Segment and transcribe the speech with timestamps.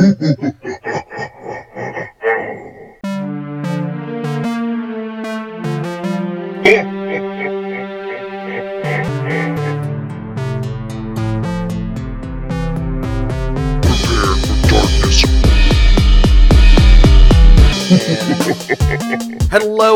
[0.00, 0.69] Mm-hmm.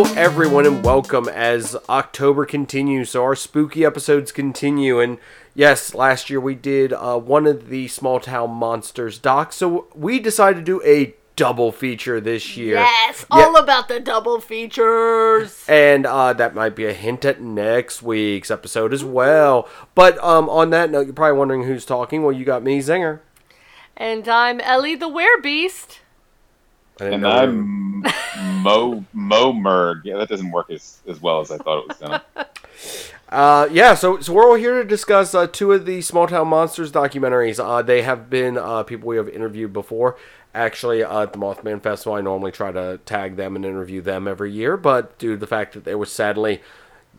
[0.07, 3.09] Hello, everyone, and welcome as October continues.
[3.11, 5.01] So, our spooky episodes continue.
[5.01, 5.17] And
[5.55, 9.57] yes, last year we did uh, one of the Small Town Monsters docs.
[9.57, 12.75] So, we decided to do a double feature this year.
[12.77, 13.45] Yes, Yeah.
[13.47, 15.65] all about the double features.
[15.69, 19.67] And uh, that might be a hint at next week's episode as well.
[19.95, 22.23] But um, on that note, you're probably wondering who's talking.
[22.23, 23.21] Well, you got me, Zinger.
[23.97, 25.99] And I'm Ellie the Werebeast.
[27.01, 28.03] And I'm
[28.63, 30.03] Mo Mo Merg.
[30.05, 32.25] Yeah, that doesn't work as, as well as I thought it was gonna.
[33.29, 36.47] Uh, yeah, so so we're all here to discuss uh, two of the Small Town
[36.47, 37.59] Monsters documentaries.
[37.59, 40.17] Uh, they have been uh, people we have interviewed before.
[40.55, 44.29] Actually, uh, at the Mothman Festival, I normally try to tag them and interview them
[44.29, 46.63] every year, but due to the fact that there was sadly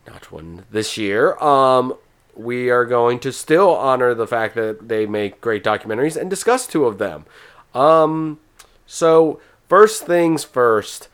[0.08, 1.94] not one this year, um,
[2.34, 6.66] we are going to still honor the fact that they make great documentaries and discuss
[6.66, 7.26] two of them.
[7.74, 8.40] Um,
[8.86, 11.08] so first things first,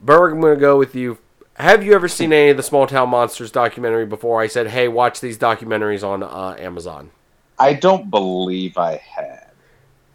[0.00, 1.18] Berg, I'm going to go with you.
[1.56, 4.40] Have you ever seen any of the Small Town Monsters documentary before?
[4.40, 7.10] I said, hey, watch these documentaries on uh, Amazon.
[7.58, 9.46] I don't believe I had.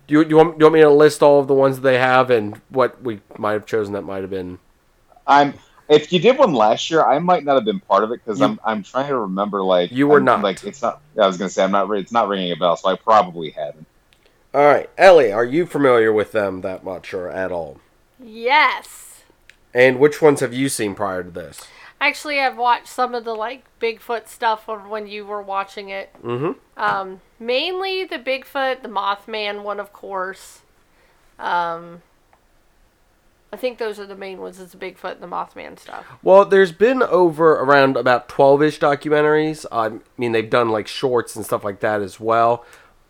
[0.07, 1.77] Do you, do, you want, do you want me to list all of the ones
[1.77, 4.57] that they have and what we might have chosen that might have been?
[5.25, 5.53] I'm.
[5.89, 8.41] If you did one last year, I might not have been part of it because
[8.41, 8.59] I'm.
[8.65, 9.63] I'm trying to remember.
[9.63, 10.41] Like You were I'm- not.
[10.41, 11.01] Like it's not.
[11.21, 11.89] I was gonna say I'm not.
[11.91, 13.85] It's not ringing a bell, so I probably hadn't.
[14.53, 17.79] All right, Ellie, are you familiar with them that much or at all?
[18.19, 19.23] Yes.
[19.73, 21.61] And which ones have you seen prior to this?
[21.99, 26.15] Actually, I've watched some of the like Bigfoot stuff when you were watching it.
[26.23, 26.51] Mm-hmm.
[26.79, 30.61] Um, mainly the Bigfoot, the Mothman one, of course.
[31.39, 32.03] Um,
[33.51, 34.59] I think those are the main ones.
[34.59, 36.05] Is the Bigfoot and the Mothman stuff.
[36.21, 39.65] Well, there's been over around about 12 ish documentaries.
[39.71, 42.65] I mean, they've done like shorts and stuff like that as well.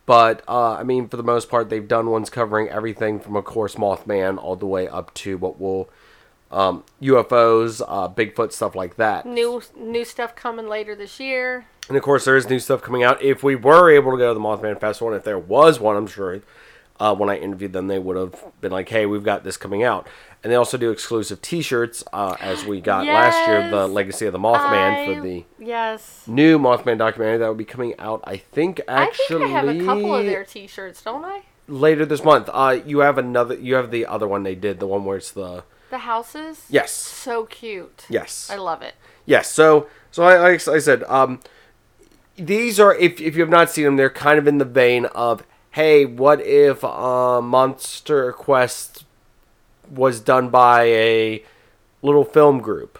[0.07, 3.43] But, uh, I mean, for the most part, they've done ones covering everything from, of
[3.43, 5.89] course, Mothman all the way up to what will.
[6.49, 9.25] Um, UFOs, uh, Bigfoot, stuff like that.
[9.25, 11.65] New new stuff coming later this year.
[11.89, 13.21] And of course, there is new stuff coming out.
[13.21, 15.97] If we were able to go to the Mothman Festival, and if there was one,
[15.97, 16.41] I'm sure
[16.99, 19.83] uh, when I interviewed them, they would have been like, "Hey, we've got this coming
[19.83, 20.07] out."
[20.43, 24.33] And they also do exclusive T-shirts, uh, as we got last year, the Legacy of
[24.33, 26.23] the Mothman I- for the Yes.
[26.27, 28.21] new Mothman documentary that will be coming out.
[28.23, 31.41] I think actually I think I have a couple of their T-shirts, don't I?
[31.67, 32.49] later this month.
[32.53, 33.55] Uh, you have another.
[33.55, 36.65] You have the other one they did, the one where it's the The houses.
[36.69, 38.05] yes, So cute.
[38.09, 38.49] yes.
[38.51, 38.93] I love it.
[39.25, 39.51] Yes.
[39.51, 41.39] So, so I, like I said, um,
[42.37, 45.05] these are if if you have not seen them, they're kind of in the vein
[45.07, 49.05] of, hey, what if uh, Monster Quest
[49.89, 51.43] was done by a
[52.01, 52.99] little film group?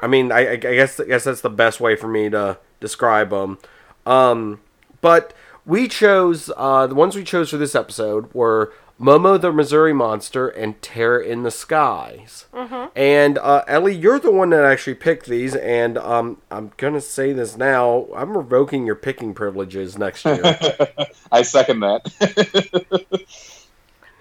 [0.00, 3.30] I mean, I, I guess I guess that's the best way for me to describe
[3.30, 3.58] them.
[4.04, 4.60] Um,
[5.00, 5.32] but
[5.64, 8.72] we chose uh, the ones we chose for this episode were
[9.02, 12.46] Momo the Missouri Monster and Terror in the Skies.
[12.94, 17.32] And uh, Ellie, you're the one that actually picked these, and um, I'm gonna say
[17.32, 18.06] this now.
[18.14, 20.40] I'm revoking your picking privileges next year.
[21.32, 23.26] I second that.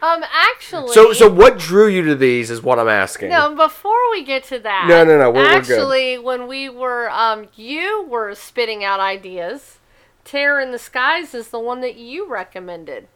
[0.03, 0.93] Um, actually.
[0.95, 3.29] so, so what drew you to these is what I'm asking.
[3.29, 4.87] No, before we get to that.
[4.87, 5.73] No, no, no, we're- we're good.
[5.77, 9.77] actually, when we were, um, you were spitting out ideas.
[10.25, 13.09] Terror in the Skies is the one that you recommended.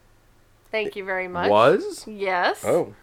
[0.70, 1.50] Thank you very much.
[1.50, 2.04] Was?
[2.06, 2.64] Yes.
[2.64, 2.94] Oh,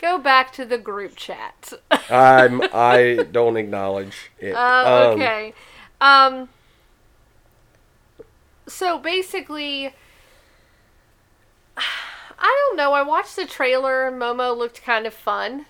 [0.00, 1.72] Go back to the group chat.
[2.10, 2.60] I'm.
[2.72, 4.52] I don't acknowledge it.
[4.52, 5.54] Uh, Um, okay.
[6.00, 6.48] Um.
[8.66, 9.94] So basically,
[11.76, 12.92] I don't know.
[12.92, 14.10] I watched the trailer.
[14.10, 15.66] Momo looked kind of fun,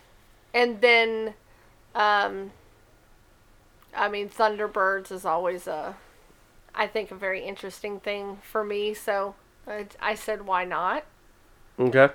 [0.54, 1.34] and then,
[1.94, 2.52] um,
[3.94, 5.96] I mean, Thunderbirds is always a,
[6.74, 8.94] I think, a very interesting thing for me.
[8.94, 9.34] So
[9.66, 11.04] I, I said, why not?
[11.78, 12.10] Okay.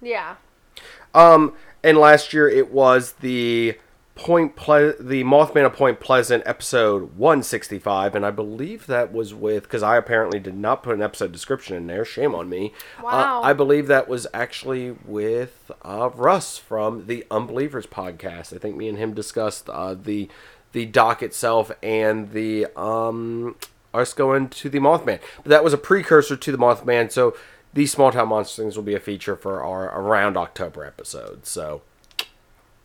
[0.00, 0.36] Yeah.
[1.14, 3.78] Um, and last year it was the
[4.16, 9.64] Point Ple- the Mothman of Point Pleasant episode 165, and I believe that was with
[9.64, 12.02] because I apparently did not put an episode description in there.
[12.02, 12.72] Shame on me.
[13.02, 13.42] Wow.
[13.42, 18.54] Uh, I believe that was actually with uh, Russ from the Unbelievers podcast.
[18.54, 20.30] I think me and him discussed uh, the
[20.72, 23.56] the doc itself and the um
[23.92, 25.20] us going to the Mothman.
[25.42, 27.36] But that was a precursor to the Mothman, so
[27.76, 31.46] these small town monster things will be a feature for our around October episode.
[31.46, 31.82] So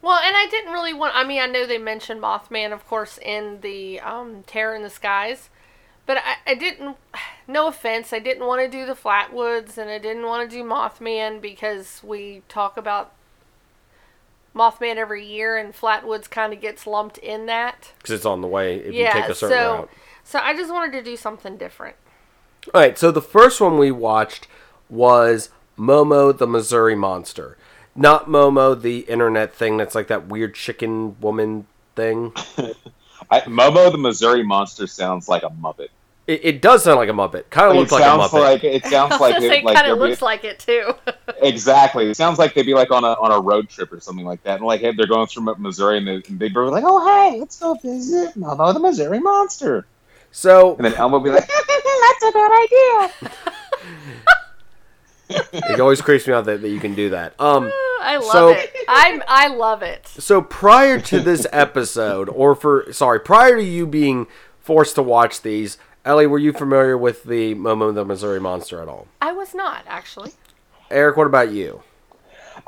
[0.02, 1.16] Well, and I didn't really want.
[1.16, 4.90] I mean, I know they mentioned Mothman, of course, in the um, Terror in the
[4.90, 5.50] Skies,
[6.06, 6.98] but I, I didn't.
[7.48, 10.64] No offense, I didn't want to do the Flatwoods, and I didn't want to do
[10.64, 13.12] Mothman because we talk about
[14.56, 17.92] Mothman every year, and Flatwoods kind of gets lumped in that.
[17.98, 19.18] because it's on the way if yeah.
[19.18, 19.90] you take a certain so, route.
[20.24, 21.98] so I just wanted to do something different.
[22.74, 24.48] All right, so the first one we watched
[24.92, 27.58] was Momo the Missouri Monster.
[27.96, 31.66] Not Momo the internet thing that's like that weird chicken woman
[31.96, 32.34] thing.
[33.32, 35.88] I, Momo the Missouri Monster sounds like a Muppet.
[36.28, 37.50] It, it does sound like a Muppet.
[37.50, 38.34] Kind of It looks like a Muppet.
[38.34, 40.94] like it sounds like gonna it, like kind of they're be- looks like it too.
[41.42, 42.10] exactly.
[42.10, 44.44] It sounds like they'd be like on a on a road trip or something like
[44.44, 47.06] that, and like hey, they're going through Missouri, and, they, and they'd be like, "Oh
[47.32, 49.88] hey, let's go visit Momo the Missouri Monster,"
[50.32, 53.32] so and then Elmo would be like, "That's a bad idea."
[55.54, 57.34] It always creeps me out that, that you can do that.
[57.40, 58.76] Um, I love So- it.
[58.88, 59.22] I'm.
[59.28, 60.08] I love it.
[60.08, 64.28] so prior to this episode, or for sorry, prior to you being
[64.60, 68.88] forced to watch these, Ellie, were you familiar with the Momo the Missouri Monster at
[68.88, 69.08] all?
[69.22, 70.32] I was not actually.
[70.90, 71.84] Eric, what about you?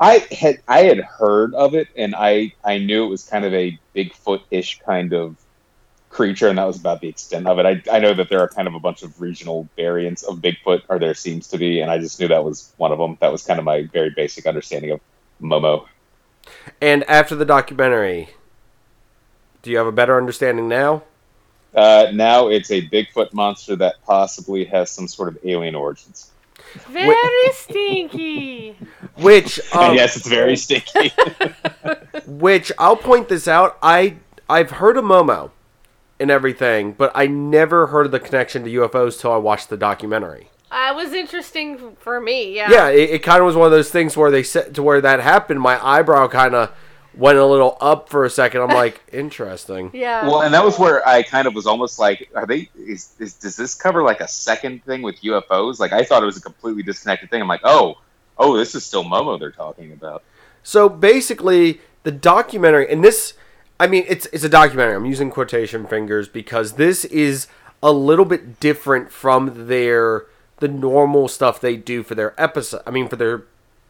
[0.00, 3.52] I had I had heard of it, and I I knew it was kind of
[3.52, 5.36] a Bigfoot-ish kind of
[6.14, 7.66] creature, and that was about the extent of it.
[7.66, 10.82] I I know that there are kind of a bunch of regional variants of Bigfoot,
[10.88, 13.18] or there seems to be, and I just knew that was one of them.
[13.20, 15.00] That was kind of my very basic understanding of
[15.42, 15.86] Momo.
[16.80, 18.30] And after the documentary,
[19.62, 21.02] do you have a better understanding now?
[21.74, 26.30] Uh, now it's a Bigfoot monster that possibly has some sort of alien origins.
[26.88, 28.76] Very stinky.
[29.16, 31.12] Which, um, and yes, it's very stinky.
[32.26, 33.78] which I'll point this out.
[33.82, 34.16] I
[34.48, 35.50] I've heard of Momo
[36.20, 39.76] and everything, but I never heard of the connection to UFOs till I watched the
[39.76, 40.48] documentary.
[40.70, 42.54] Uh, it was interesting for me.
[42.54, 42.70] Yeah.
[42.70, 45.00] Yeah, it, it kind of was one of those things where they said to where
[45.00, 45.60] that happened.
[45.60, 46.74] My eyebrow kind of
[47.16, 48.62] went a little up for a second.
[48.62, 49.90] I'm like, interesting.
[49.92, 50.26] Yeah.
[50.26, 52.68] well, and that was where I kind of was almost like, are they?
[52.76, 55.78] Is, is does this cover like a second thing with UFOs?
[55.78, 57.40] Like I thought it was a completely disconnected thing.
[57.40, 57.98] I'm like, oh,
[58.38, 60.22] oh, this is still Momo they're talking about.
[60.62, 63.34] So basically, the documentary, and this,
[63.84, 64.94] I mean, it's it's a documentary.
[64.94, 67.48] I'm using quotation fingers because this is
[67.82, 70.24] a little bit different from their
[70.60, 72.80] the normal stuff they do for their episode.
[72.86, 73.42] I mean, for their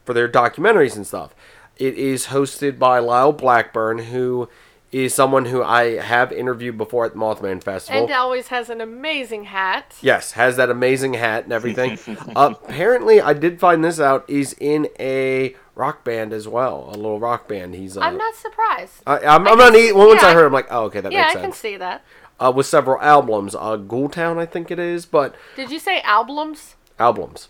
[0.04, 1.32] for their documentaries and stuff.
[1.76, 4.48] It is hosted by Lyle Blackburn, who
[4.90, 8.02] is someone who I have interviewed before at the Mothman Festival.
[8.02, 9.94] and always has an amazing hat.
[10.00, 11.98] Yes, has that amazing hat and everything.
[12.36, 14.24] apparently, I did find this out.
[14.28, 17.74] He's in a rock band as well, a little rock band.
[17.74, 17.96] He's.
[17.96, 19.02] Uh, I'm not surprised.
[19.06, 19.72] I, I'm not.
[19.74, 21.34] see- Once yeah, I I- heard, I'm like, oh, okay, that yeah, makes sense.
[21.34, 22.04] Yeah, I can see that.
[22.40, 26.74] Uh, with several albums, uh, Ghoultown, I think it is, but Did you say albums?
[26.98, 27.48] albums,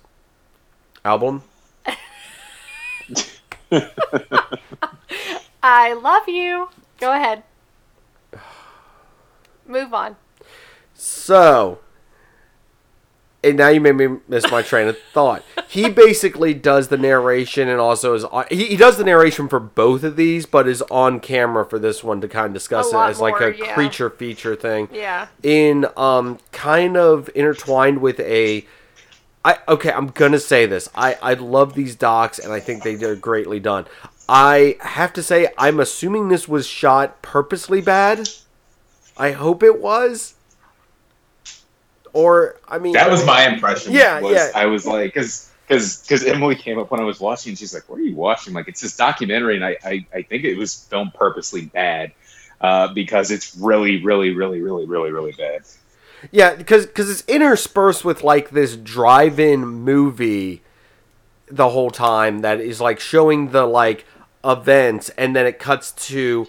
[1.05, 1.43] album.
[5.63, 6.69] I love you.
[7.01, 7.43] Go ahead.
[9.67, 10.17] Move on.
[10.95, 11.79] So,
[13.45, 15.45] and now you made me miss my train of thought.
[15.69, 19.61] He basically does the narration and also is on, he, he does the narration for
[19.61, 22.97] both of these, but is on camera for this one to kind of discuss it
[22.97, 23.75] as like more, a yeah.
[23.75, 24.89] creature feature thing.
[24.93, 25.29] Yeah.
[25.43, 28.67] in um kind of intertwined with a
[29.45, 30.89] I okay, I'm gonna say this.
[30.95, 33.87] I I love these docs and I think they are greatly done.
[34.29, 38.29] I have to say I'm assuming this was shot purposely bad.
[39.17, 40.34] I hope it was.
[42.15, 43.93] Or I mean That was my impression.
[43.93, 44.51] Yeah, was yeah.
[44.55, 47.75] I was like, because because because Emily came up when I was watching, and she's
[47.75, 50.57] like, "What are you watching?" Like, it's this documentary, and I I, I think it
[50.57, 52.13] was filmed purposely bad.
[52.61, 55.63] Uh, because it's really, really, really, really, really, really bad.
[56.31, 60.63] Yeah, because because it's interspersed with like this drive-in movie
[61.47, 64.07] the whole time that is like showing the like
[64.43, 66.47] events, and then it cuts to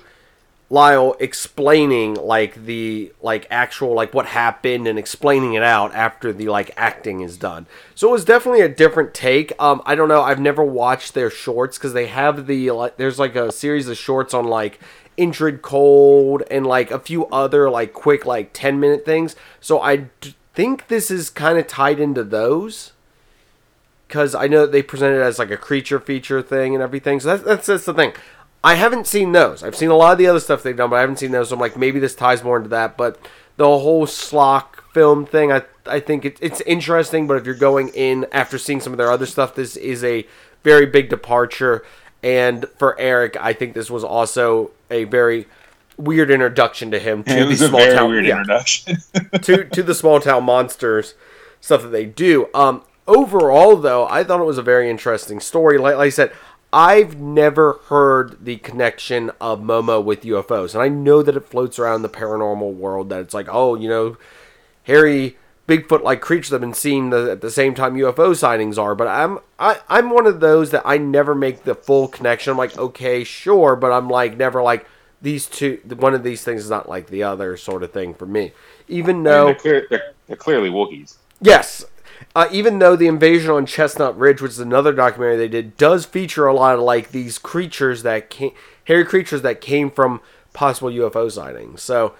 [0.76, 6.50] Lyle explaining like the like actual like what happened and explaining it out after the
[6.50, 7.66] like acting is done.
[7.96, 9.54] So it was definitely a different take.
[9.58, 10.22] Um, I don't know.
[10.22, 13.96] I've never watched their shorts because they have the like there's like a series of
[13.96, 14.82] shorts on like
[15.16, 19.38] Injured Cold and like a few other like quick like 10 minute things.
[19.62, 22.92] So I d- think this is kind of tied into those
[24.10, 27.22] because I know that they present it as like a creature feature thing and everything.
[27.22, 28.12] So that's, that's that's the thing.
[28.66, 29.62] I haven't seen those.
[29.62, 31.50] I've seen a lot of the other stuff they've done, but I haven't seen those.
[31.50, 32.98] So I'm like, maybe this ties more into that.
[32.98, 33.20] But
[33.58, 37.28] the whole schlock film thing, I I think it, it's interesting.
[37.28, 40.26] But if you're going in after seeing some of their other stuff, this is a
[40.64, 41.86] very big departure.
[42.24, 45.46] And for Eric, I think this was also a very
[45.96, 48.98] weird introduction to him to the small town weird yeah introduction.
[49.44, 51.14] to to the small town monsters
[51.62, 52.50] stuff that they do.
[52.56, 55.78] Um, overall, though, I thought it was a very interesting story.
[55.78, 56.32] Like, like I said,
[56.76, 61.80] I've never heard the connection of Momo with UFOs, and I know that it floats
[61.80, 63.08] around the paranormal world.
[63.08, 64.18] That it's like, oh, you know,
[64.84, 65.38] hairy
[65.70, 68.94] Bigfoot like creatures I've been seen the, at the same time UFO sightings are.
[68.94, 72.52] But I'm I, I'm one of those that I never make the full connection.
[72.52, 74.86] I'm like, okay, sure, but I'm like never like
[75.22, 75.80] these two.
[75.98, 78.52] One of these things is not like the other sort of thing for me.
[78.90, 81.16] Even I mean, though they're, clear, they're, they're clearly Wookiees.
[81.40, 81.86] Yes.
[82.36, 86.06] Uh, even though the invasion on Chestnut Ridge, which is another documentary they did, does
[86.06, 88.52] feature a lot of like these creatures that came,
[88.86, 90.22] hairy creatures that came from
[90.54, 91.82] possible UFO sightings.
[91.82, 92.14] So,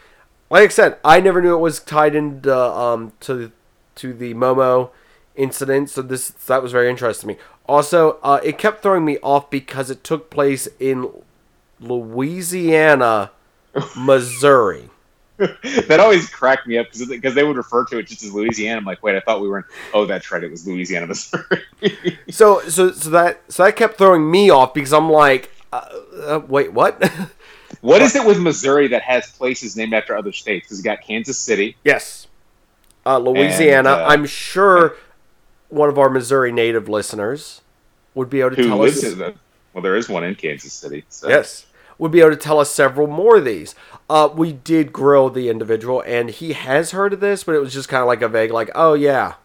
[0.50, 3.52] like I said, I never knew it was tied into um to
[3.96, 4.92] to the Momo
[5.36, 5.90] incident.
[5.90, 7.42] So this that was very interesting to me.
[7.68, 11.10] Also, uh, it kept throwing me off because it took place in
[11.80, 13.32] Louisiana,
[13.98, 14.90] Missouri.
[15.88, 18.78] that always cracked me up because they would refer to it just as Louisiana.
[18.78, 19.64] I'm like, wait, I thought we were in.
[19.94, 21.64] Oh, that's right, it was Louisiana, Missouri.
[22.30, 25.86] So so so that so that kept throwing me off because I'm like, uh,
[26.24, 27.04] uh, wait, what?
[27.82, 30.68] what is it with Missouri that has places named after other states?
[30.68, 31.76] Because you got Kansas City.
[31.84, 32.28] yes,
[33.06, 33.78] uh, Louisiana.
[33.78, 34.96] And, uh, I'm sure
[35.70, 37.62] one of our Missouri native listeners
[38.14, 39.02] would be able to tell us.
[39.02, 39.36] the?
[39.74, 41.04] Well, there is one in Kansas City.
[41.10, 41.28] So.
[41.28, 41.66] Yes,
[41.98, 43.76] would be able to tell us several more of these.
[44.10, 47.74] Uh, we did grill the individual, and he has heard of this, but it was
[47.74, 49.36] just kind of like a vague, like, oh yeah.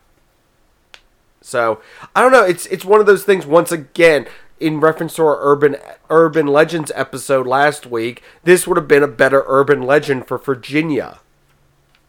[1.40, 1.80] So
[2.14, 2.44] I don't know.
[2.44, 3.46] It's it's one of those things.
[3.46, 4.26] Once again,
[4.58, 5.76] in reference to our urban
[6.10, 11.20] urban legends episode last week, this would have been a better urban legend for Virginia,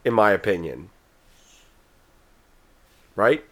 [0.03, 0.89] in my opinion.
[3.15, 3.45] Right?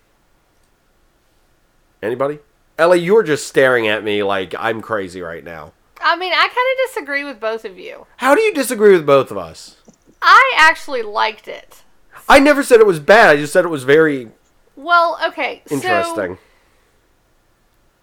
[2.01, 2.39] Anybody?
[2.77, 5.73] Ellie, you're just staring at me like I'm crazy right now.
[6.01, 8.07] I mean, I kind of disagree with both of you.
[8.17, 9.77] How do you disagree with both of us?
[10.21, 11.83] I actually liked it.
[12.27, 13.29] I never said it was bad.
[13.29, 14.29] I just said it was very
[14.75, 16.37] Well, okay, interesting.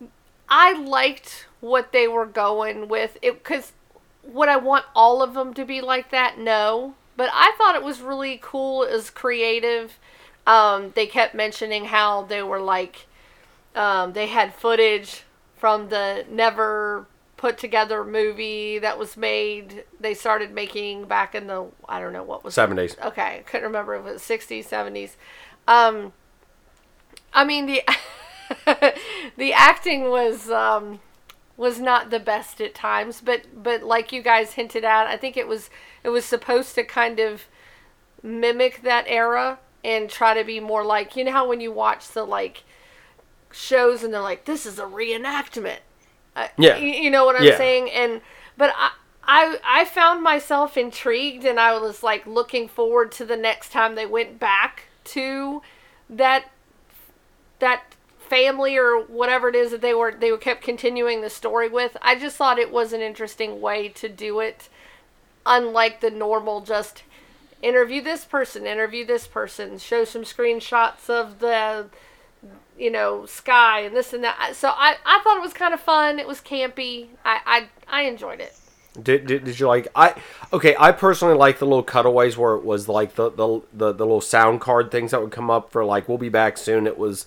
[0.01, 0.09] so
[0.49, 3.73] I liked what they were going with it because
[4.23, 6.39] would I want all of them to be like that?
[6.39, 8.83] No, but I thought it was really cool.
[8.83, 9.99] It was creative.
[10.47, 13.07] Um, they kept mentioning how they were like
[13.75, 15.23] um, they had footage
[15.57, 17.07] from the never
[17.47, 19.85] put together a movie that was made.
[20.01, 22.97] They started making back in the I don't know what was Seven days.
[23.01, 25.11] okay, I couldn't remember if it was 60s, 70s.
[25.69, 26.13] Um,
[27.33, 27.83] I mean the
[29.37, 30.99] the acting was um,
[31.57, 35.37] was not the best at times, but but like you guys hinted at, I think
[35.37, 35.71] it was
[36.03, 37.45] it was supposed to kind of
[38.25, 42.09] mimic that era and try to be more like you know how when you watch
[42.09, 42.65] the like
[43.53, 45.79] shows and they're like this is a reenactment.
[46.37, 46.77] Uh, Yeah.
[46.77, 47.57] you, you know what I'm Yeah.
[47.57, 47.91] saying?
[47.91, 48.21] And
[48.57, 48.93] but I.
[49.29, 53.97] I, I found myself intrigued and I was like looking forward to the next time
[53.97, 55.63] they went back to
[56.09, 56.45] that
[57.59, 57.83] that
[58.19, 61.97] family or whatever it is that they were they were kept continuing the story with.
[62.03, 64.69] I just thought it was an interesting way to do it,
[65.45, 67.03] unlike the normal just
[67.63, 71.87] interview this person, interview this person, show some screenshots of the
[72.79, 74.55] you know sky and this and that.
[74.57, 76.19] So I I thought it was kind of fun.
[76.19, 77.09] It was campy.
[77.25, 77.41] I
[77.89, 78.55] I I enjoyed it.
[79.03, 80.15] Did, did, did you like I
[80.55, 84.05] okay, I personally like the little cutaways where it was like the, the the the
[84.07, 86.87] little sound card things that would come up for like we'll be back soon.
[86.87, 87.27] It was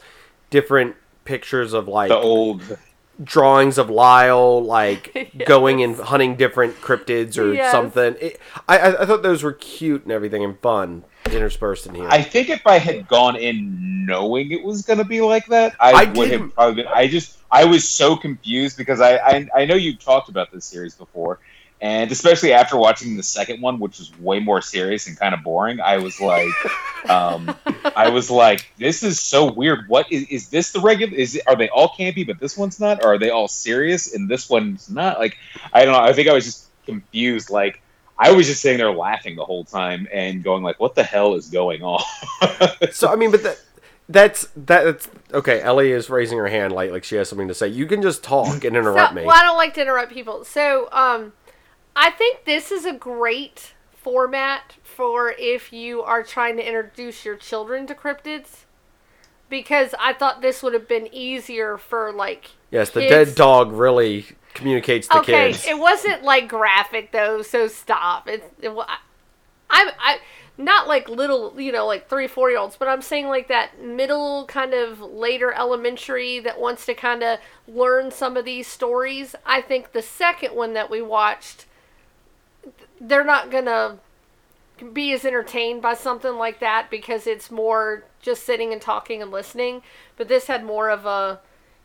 [0.50, 2.78] different pictures of like The old.
[3.24, 5.48] drawings of Lyle like Yes.
[5.48, 7.72] going and hunting different cryptids or Yes.
[7.72, 8.16] something.
[8.20, 11.04] It, I I I thought those were cute and everything and fun
[11.34, 12.08] interspersed in here.
[12.10, 15.76] I think if I had gone in knowing it was going to be like that,
[15.80, 16.92] I, I would didn't- have probably been.
[16.94, 20.66] I just, I was so confused because I, I, I know you've talked about this
[20.66, 21.40] series before,
[21.82, 25.44] and especially after watching the second one, which was way more serious and kind of
[25.44, 26.50] boring, I was like,
[27.10, 27.56] um,
[27.96, 29.88] I was like, this is so weird.
[29.88, 31.16] What is, is this the regular?
[31.16, 33.04] Is it, are they all campy, but this one's not?
[33.04, 35.20] Or are they all serious and this one's not?
[35.20, 35.38] Like,
[35.72, 36.02] I don't know.
[36.02, 37.50] I think I was just confused.
[37.50, 37.82] Like,
[38.20, 41.36] I was just sitting there laughing the whole time and going like, "What the hell
[41.36, 42.04] is going on?"
[42.92, 43.60] so I mean, but that
[44.10, 45.62] that's that's okay.
[45.62, 47.70] Ellie is raising her hand like like she has something to say.
[47.70, 49.26] You can just talk and interrupt so, me.
[49.26, 50.44] Well, I don't like to interrupt people.
[50.44, 51.32] So, um,
[51.96, 57.38] I think this is a great format for if you are trying to introduce your
[57.38, 58.66] children to cryptids.
[59.50, 62.52] Because I thought this would have been easier for like.
[62.72, 63.32] Yes, the kids.
[63.32, 65.66] dead dog really communicates to okay, kids.
[65.66, 68.28] it wasn't like graphic though, so stop.
[68.28, 70.20] It's it, I'm I
[70.60, 73.82] not like little, you know, like three, four year olds, but I'm saying like that
[73.82, 79.36] middle kind of later elementary that wants to kind of learn some of these stories.
[79.46, 81.66] I think the second one that we watched,
[83.00, 84.00] they're not gonna
[84.92, 89.32] be as entertained by something like that because it's more just sitting and talking and
[89.32, 89.82] listening.
[90.18, 91.40] But this had more of a,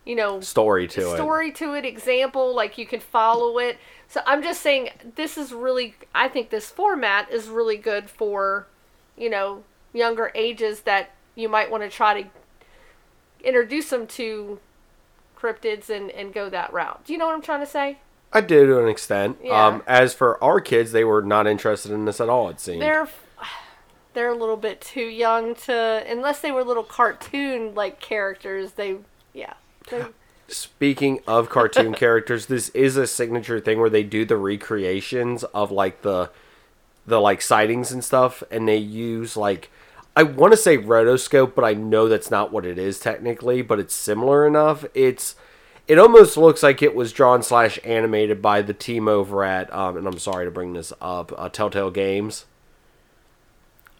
[0.04, 1.16] you know, Story to it.
[1.16, 3.78] story to it, example, like you can follow it.
[4.08, 8.66] So I'm just saying this is really I think this format is really good for,
[9.16, 12.28] you know, younger ages that you might want to try to
[13.42, 14.58] introduce them to
[15.38, 17.04] cryptids and, and go that route.
[17.04, 17.98] Do you know what I'm trying to say?
[18.32, 19.38] I do to an extent.
[19.42, 19.66] Yeah.
[19.66, 22.48] Um, as for our kids, they were not interested in this at all.
[22.48, 22.82] It seemed.
[22.82, 23.08] They're
[24.14, 28.72] they're a little bit too young to unless they were little cartoon like characters.
[28.72, 28.98] They
[29.32, 29.54] yeah.
[29.90, 30.06] They,
[30.46, 35.70] Speaking of cartoon characters, this is a signature thing where they do the recreations of
[35.70, 36.30] like the
[37.06, 39.70] the like sightings and stuff, and they use like
[40.16, 43.80] I want to say rotoscope, but I know that's not what it is technically, but
[43.80, 44.84] it's similar enough.
[44.94, 45.34] It's
[45.88, 49.96] it almost looks like it was drawn slash animated by the team over at um,
[49.96, 52.46] and I'm sorry to bring this up, uh, Telltale Games.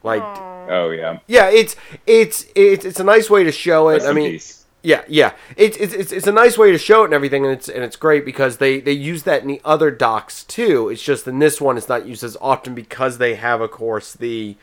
[0.04, 0.22] Like
[0.68, 1.18] Oh yeah.
[1.26, 3.94] yeah, it's it's it's it's a nice way to show it.
[3.94, 4.64] Rest I mean, peace.
[4.82, 5.32] yeah, yeah.
[5.56, 7.82] It's, it's it's it's a nice way to show it and everything, and it's and
[7.84, 10.88] it's great because they they use that in the other docs too.
[10.88, 14.12] It's just in this one, it's not used as often because they have, of course,
[14.14, 14.56] the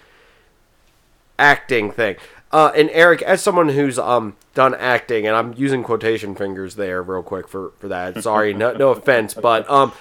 [1.37, 2.15] acting thing.
[2.51, 7.01] Uh, and Eric, as someone who's um done acting, and I'm using quotation fingers there
[7.01, 8.23] real quick for for that.
[8.23, 9.93] Sorry, no no offense, but um,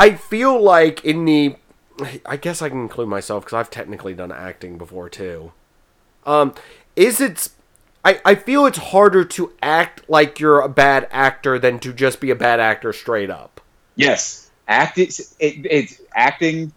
[0.00, 1.56] I feel like in the,
[2.26, 5.52] I guess I can include myself because I've technically done acting before too.
[6.24, 6.54] Um,
[6.96, 7.48] is it?
[8.04, 12.20] I I feel it's harder to act like you're a bad actor than to just
[12.20, 13.60] be a bad actor straight up.
[13.96, 16.72] Yes, act it, it's acting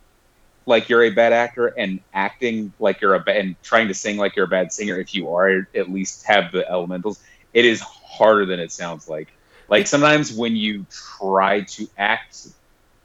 [0.66, 4.18] like you're a bad actor and acting like you're a bad and trying to sing
[4.18, 7.22] like you're a bad singer if you are at least have the elementals.
[7.54, 9.30] It is harder than it sounds like.
[9.70, 10.86] Like sometimes when you
[11.20, 12.48] try to act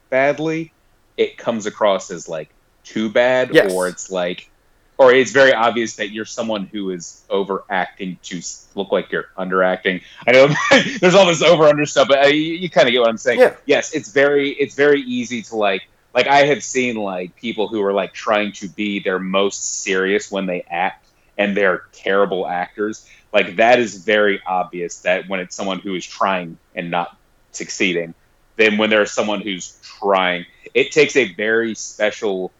[0.09, 0.71] badly,
[1.19, 2.49] it comes across as like
[2.85, 3.73] too bad, Yes.
[3.73, 4.49] or it's like,
[4.97, 8.41] or it's very obvious that you're someone who is overacting to
[8.75, 10.01] look like you're underacting.
[10.25, 10.47] I know
[10.99, 13.17] there's all this over under stuff, but uh, you, you kind of get what I'm
[13.17, 13.39] saying.
[13.39, 13.55] Yeah.
[13.65, 15.83] Yes, it's very it's very easy to like
[16.15, 20.31] like I have seen like people who are like trying to be their most serious
[20.31, 21.05] when they act,
[21.37, 23.05] and they're terrible actors.
[23.33, 27.15] Like that is very obvious that when it's someone who is trying and not
[27.51, 28.13] succeeding,
[28.55, 32.51] then when there's someone who's trying, it takes a very special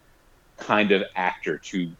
[0.57, 1.91] kind of actor to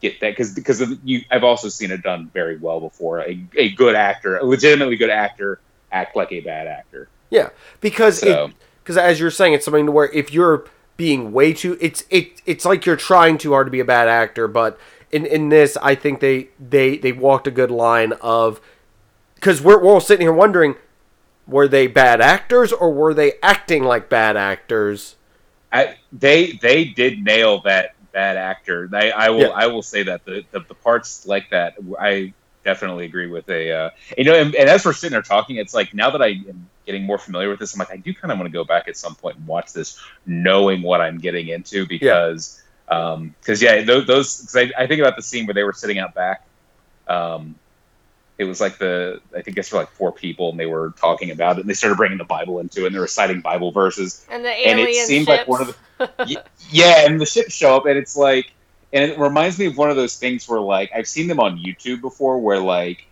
[0.00, 3.20] get that because because of, you I've also seen it done very well before.
[3.20, 5.60] A, a good actor, a legitimately good actor,
[5.92, 7.08] act like a bad actor.
[7.30, 7.50] Yeah,
[7.80, 8.50] because So-
[8.82, 10.64] because as you're saying, it's something to where if you're
[10.96, 14.08] being way too, it's it it's like you're trying too hard to be a bad
[14.08, 14.48] actor.
[14.48, 14.78] But
[15.12, 18.60] in in this, I think they they they walked a good line of
[19.34, 20.74] because we're we're all sitting here wondering,
[21.46, 25.16] were they bad actors or were they acting like bad actors?
[25.72, 28.88] I, they they did nail that bad actor.
[28.92, 29.48] I, I will Yeah.
[29.48, 32.32] I will say that the, the the parts like that I
[32.64, 35.74] definitely agree with a uh, you know and, and as we're sitting there talking, it's
[35.74, 38.32] like now that I am getting more familiar with this, I'm like I do kind
[38.32, 41.48] of want to go back at some point and watch this, knowing what I'm getting
[41.48, 45.54] into because um because yeah those, those cause I, I think about the scene where
[45.54, 46.46] they were sitting out back.
[47.06, 47.56] Um,
[48.38, 51.30] it was like the I think it's for like four people and they were talking
[51.30, 53.72] about it and they started bringing the Bible into it and they were citing Bible
[53.72, 54.24] verses.
[54.30, 55.38] And the and it seemed ships.
[55.38, 55.76] like one of the
[56.70, 58.52] yeah, and the ships show up, and it's like,
[58.92, 61.58] and it reminds me of one of those things where, like, I've seen them on
[61.58, 63.06] YouTube before, where like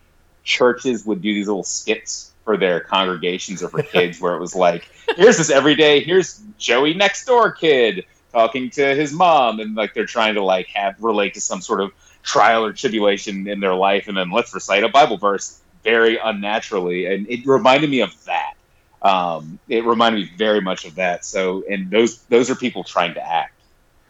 [0.45, 4.55] churches would do these little skits for their congregations or for kids, where it was
[4.55, 9.95] like, here's this everyday, here's Joey next door kid talking to his mom, and like
[9.95, 11.93] they're trying to like have relate to some sort of
[12.27, 17.07] trial or tribulation in their life, and then let's recite a Bible verse very unnaturally,
[17.07, 18.57] and it reminded me of that
[19.03, 21.25] um, it reminded me very much of that.
[21.25, 23.53] So, and those those are people trying to act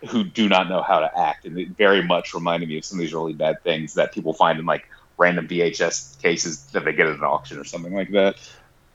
[0.09, 2.99] who do not know how to act, and it very much reminded me of some
[2.99, 6.93] of these really bad things that people find in like random VHS cases that they
[6.93, 8.37] get at an auction or something like that.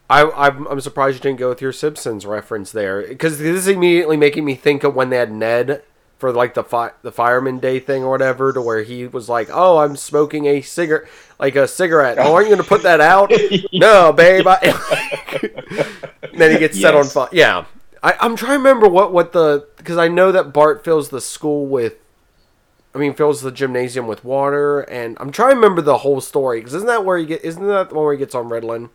[0.10, 4.18] I, I'm surprised you didn't go with your Simpsons reference there because this is immediately
[4.18, 5.84] making me think of when they had Ned
[6.22, 9.50] for like the fi- the fireman day thing or whatever, to where he was like,
[9.52, 12.20] "Oh, I'm smoking a cigarette, like a cigarette.
[12.20, 13.34] Oh, aren't you gonna put that out?
[13.74, 14.58] no, babe." I...
[16.34, 17.28] Then he gets set on fire.
[17.34, 17.66] Yeah,
[18.02, 21.20] I, I'm trying to remember what what the because I know that Bart fills the
[21.20, 21.96] school with.
[22.94, 26.60] I mean, fills the gymnasium with water, and I'm trying to remember the whole story
[26.60, 27.44] because isn't that where he get?
[27.44, 28.90] Isn't that the one where he gets on Ritalin?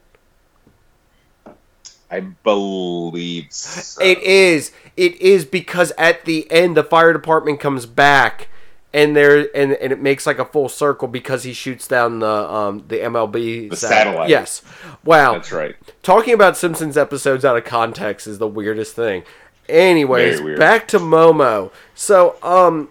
[2.10, 4.02] I believe so.
[4.02, 4.72] It is.
[4.96, 8.48] It is because at the end the fire department comes back
[8.94, 12.26] and there and, and it makes like a full circle because he shoots down the
[12.28, 14.30] um the MLB The sat- satellite.
[14.30, 14.62] Yes.
[15.04, 15.32] Wow.
[15.34, 15.74] That's right.
[16.02, 19.24] Talking about Simpsons episodes out of context is the weirdest thing.
[19.68, 21.72] Anyways, back to Momo.
[21.94, 22.88] So, um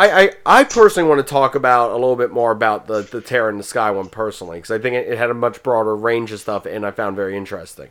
[0.00, 3.20] I, I, I personally want to talk about a little bit more about the, the
[3.20, 5.94] Terror in the Sky one personally because I think it, it had a much broader
[5.94, 7.88] range of stuff and I found very interesting.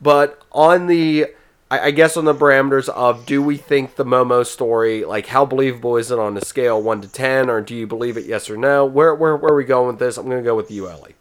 [0.00, 1.28] But on the
[1.70, 5.46] I, I guess on the parameters of do we think the Momo story, like how
[5.46, 8.26] believable is it on a scale one to ten, or do you believe it?
[8.26, 8.84] Yes or no?
[8.84, 10.16] Where where where are we going with this?
[10.16, 11.14] I'm gonna go with you, Ellie.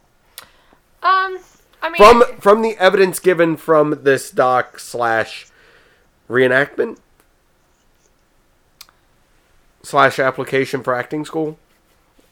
[1.03, 1.37] Um,
[1.83, 5.47] I mean, From from the evidence given from this doc slash
[6.27, 6.97] reenactment
[9.83, 11.57] slash application for acting school.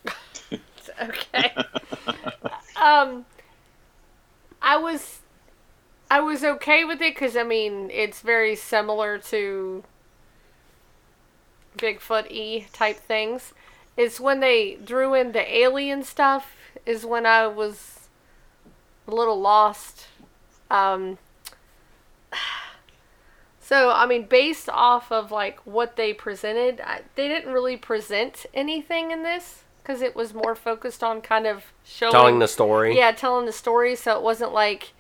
[1.01, 1.53] okay.
[2.81, 3.25] um,
[4.61, 5.19] I was,
[6.09, 9.83] I was okay with it because I mean it's very similar to
[11.77, 13.53] Bigfoot E type things.
[13.97, 18.07] It's when they drew in the alien stuff is when I was
[19.07, 20.07] a little lost.
[20.71, 21.17] Um,
[23.69, 28.45] so I mean, based off of like what they presented, I, they didn't really present
[28.53, 32.97] anything in this because it was more focused on kind of showing Telling the story.
[32.97, 33.95] yeah, telling the story.
[33.95, 34.93] So it wasn't like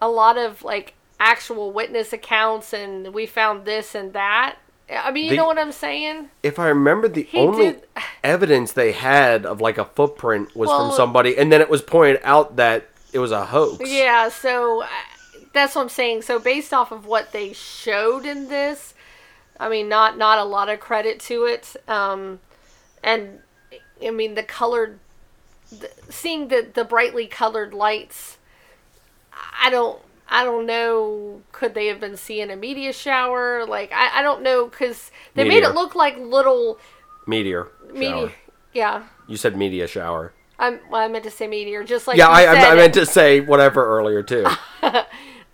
[0.00, 4.56] a lot of like actual witness accounts and we found this and that.
[4.90, 6.30] I mean, you The- know what I'm saying?
[6.42, 7.86] If I remember, the He only did-
[8.24, 11.82] evidence they had of like a footprint was Well- from somebody, and then it was
[11.82, 13.88] pointed out that it was a hoax.
[13.88, 14.84] Yeah, so
[15.52, 16.22] that's what I'm saying.
[16.22, 18.94] So based off of what they showed in this,
[19.58, 21.76] I mean, not not a lot of credit to it.
[21.86, 22.40] Um,
[23.02, 23.40] and
[24.04, 24.98] I mean, the colored,
[25.70, 28.38] the, seeing the the brightly colored lights,
[29.60, 30.00] I don't.
[30.34, 31.42] I don't know.
[31.52, 33.66] Could they have been seeing a media shower?
[33.66, 36.78] Like I, I don't know because they made it look like little
[37.26, 37.68] Meteor.
[37.94, 38.32] shower.
[38.72, 40.32] Yeah, You said media shower.
[40.58, 42.46] I'm, well, I meant to say meteor, just like yeah, I.
[42.46, 44.46] I meant to say whatever earlier too.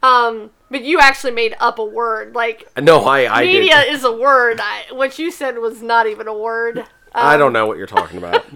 [0.03, 2.35] Um, but you actually made up a word.
[2.35, 3.95] Like no, I I media did.
[3.95, 4.61] is a word.
[4.61, 6.79] I, what you said was not even a word.
[6.79, 8.45] Um, I don't know what you're talking about.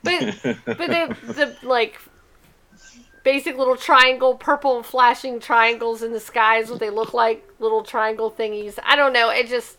[0.00, 2.00] But but the the like
[3.24, 7.46] basic little triangle, purple flashing triangles in the sky is what they look like.
[7.58, 8.78] Little triangle thingies.
[8.84, 9.28] I don't know.
[9.30, 9.76] It just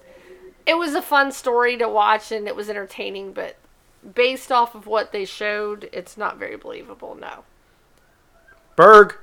[0.65, 3.31] it was a fun story to watch and it was entertaining.
[3.31, 3.55] But
[4.13, 7.15] based off of what they showed, it's not very believable.
[7.15, 7.43] No.
[8.75, 9.15] Berg.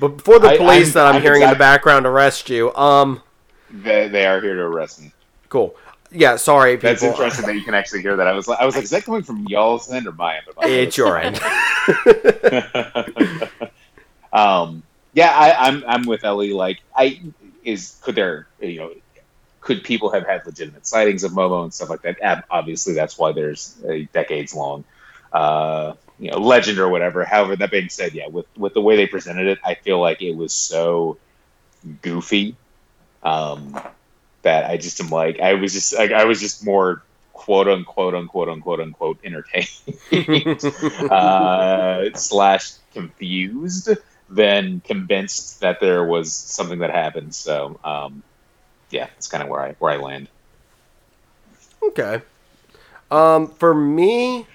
[0.00, 3.22] But before the police I'm- that I'm, I'm hearing in the background arrest you, um,
[3.70, 5.12] They, they are here to arrest me.
[5.48, 5.74] cool.
[6.16, 6.90] Yeah, sorry, people.
[6.90, 8.28] That's interesting that you can actually hear that.
[8.28, 10.44] I was like, I was like, is that coming from y'all's end or my end?
[10.56, 11.40] My It's your end.
[14.32, 16.52] um, yeah, I, I'm I'm with Ellie.
[16.52, 17.20] Like, I
[17.64, 18.92] is could there you know
[19.60, 22.44] could people have had legitimate sightings of Momo and stuff like that?
[22.50, 24.84] Obviously, that's why there's a decades long
[25.32, 27.22] uh, you know legend or whatever.
[27.22, 30.22] However, that being said, yeah, with with the way they presented it, I feel like
[30.22, 31.18] it was so
[32.00, 32.56] goofy
[33.22, 33.78] um,
[34.40, 37.02] that I just am like I was just like I was just more
[37.34, 39.68] quote unquote unquote unquote unquote entertained
[41.12, 43.90] uh, slash confused
[44.30, 47.34] than convinced that there was something that happened.
[47.34, 48.22] So um,
[48.88, 50.28] yeah, that's kind of where I where I land.
[51.82, 52.22] Okay.
[53.10, 54.46] Um, for me,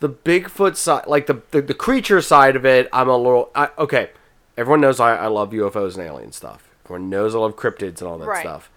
[0.00, 3.50] the Bigfoot side, like the, the the creature side of it, I'm a little.
[3.54, 4.10] I, okay,
[4.56, 6.68] everyone knows I, I love UFOs and alien stuff.
[6.84, 8.40] Everyone knows I love cryptids and all that Right.
[8.40, 8.70] stuff.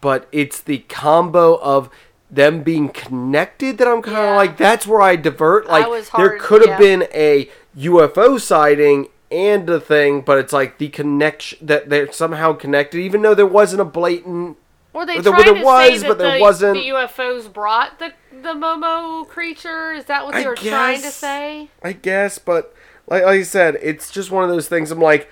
[0.00, 1.90] But it's the combo of
[2.30, 4.36] them being connected that I'm kind of Yeah.
[4.36, 4.56] like.
[4.56, 5.66] That's where I divert.
[5.66, 6.96] Like was there could have yeah.
[6.96, 12.52] been a UFO sighting and a thing, but it's like the connection that they're somehow
[12.52, 14.56] connected, even though there wasn't a blatant
[14.92, 17.52] Were they there- trying there to was, say that but there the, wasn't- the UFOs
[17.52, 19.92] brought the the Momo creature?
[19.92, 21.68] Is that what they I were trying to say?
[21.82, 22.74] I guess, but
[23.06, 24.90] like, like I said, it's just one of those things.
[24.90, 25.28] I'm like,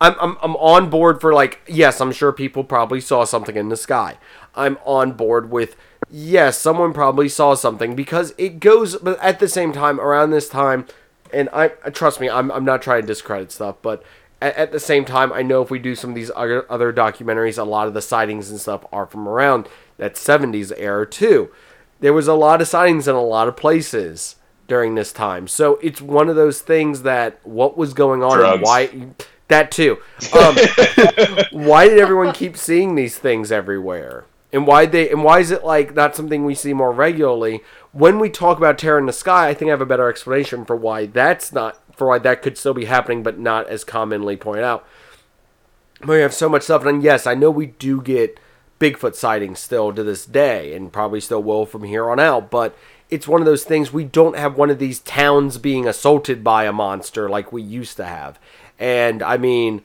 [0.00, 3.68] I'm, I'm I'm on board for like, yes, I'm sure people probably saw something in
[3.68, 4.18] the sky.
[4.54, 5.76] I'm on board with
[6.10, 8.96] yes, someone probably saw something because it goes.
[8.96, 10.86] But at the same time, around this time,
[11.32, 14.02] and I trust me, I'm I'm not trying to discredit stuff, but.
[14.42, 16.92] At, at the same time, I know if we do some of these other, other
[16.92, 21.50] documentaries, a lot of the sightings and stuff are from around that 70s era too.
[22.00, 24.34] There was a lot of sightings in a lot of places
[24.66, 25.46] during this time.
[25.46, 29.08] So it's one of those things that what was going on and why
[29.48, 29.98] that too.
[30.36, 30.56] Um,
[31.66, 34.24] why did everyone keep seeing these things everywhere?
[34.52, 37.60] And why they and why is it like not something we see more regularly?
[37.92, 40.64] When we talk about terror in the sky, I think I have a better explanation
[40.64, 44.36] for why that's not for why that could still be happening, but not as commonly
[44.36, 44.84] pointed out.
[46.04, 48.40] We have so much stuff, and yes, I know we do get
[48.80, 52.50] Bigfoot sightings still to this day, and probably still will from here on out.
[52.50, 52.76] But
[53.08, 56.64] it's one of those things we don't have one of these towns being assaulted by
[56.64, 58.40] a monster like we used to have.
[58.80, 59.82] And I mean,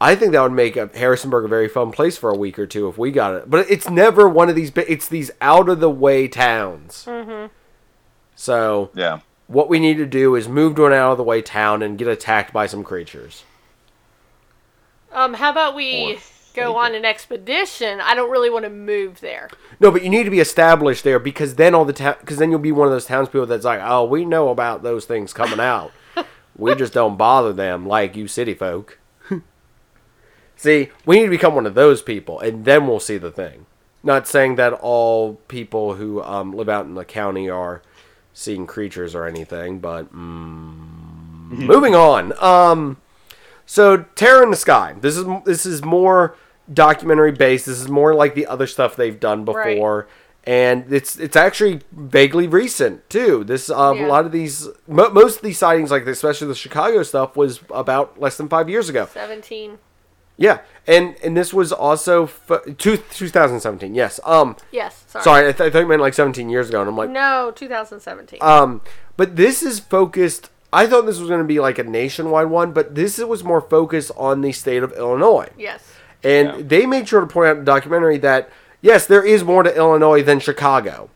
[0.00, 2.68] I think that would make a Harrisonburg a very fun place for a week or
[2.68, 3.50] two if we got it.
[3.50, 4.70] But it's never one of these.
[4.76, 7.04] It's these out of the way towns.
[7.04, 7.52] Mm-hmm.
[8.36, 9.22] So Yeah.
[9.48, 11.98] What we need to do is move to an out of the way town and
[11.98, 13.44] get attacked by some creatures.
[15.10, 16.18] Um, how about we Or
[16.54, 18.00] go on an expedition?
[18.00, 19.48] I don't really want to move there.
[19.80, 22.50] No, but you need to be established there because then all the town, because then
[22.50, 25.60] you'll be one of those townspeople that's like, oh, we know about those things coming
[25.60, 25.92] out.
[26.56, 28.98] we just don't bother them like you city folk.
[30.56, 33.64] see, we need to become one of those people, and then we'll see the thing.
[34.02, 37.82] Not saying that all people who um, live out in the county are
[38.38, 42.32] seeing creatures or anything, but mm, moving on.
[42.42, 42.98] Um,
[43.66, 44.94] so Terror in the Sky.
[45.00, 46.36] This is this is more
[46.72, 47.66] documentary based.
[47.66, 49.74] This is more like the other stuff they've done Right.
[49.74, 50.06] before,
[50.44, 53.42] and it's it's actually vaguely recent too.
[53.44, 54.06] This um, Yeah.
[54.06, 57.60] a lot of these mo- most of these sightings, like especially the Chicago stuff, was
[57.70, 59.08] about less than five years ago.
[59.12, 59.78] Seventeen.
[60.40, 63.94] Yeah, and and this was also f- two, 2017.
[63.94, 64.20] Yes.
[64.24, 64.56] Um.
[64.70, 65.04] Yes.
[65.08, 65.22] Sorry.
[65.24, 67.52] Sorry, I, th- I thought you meant like 17 years ago, and I'm like, No,
[67.54, 68.38] 2017.
[68.40, 68.80] um,
[69.16, 70.50] but this is focused.
[70.72, 73.60] I thought this was going to be like a nationwide one, but this was more
[73.60, 75.48] focused on the state of Illinois.
[75.58, 75.82] yes.
[76.22, 76.62] And Yeah.
[76.66, 79.74] they made sure to point out in the documentary that yes, there is more to
[79.76, 81.10] Illinois than Chicago,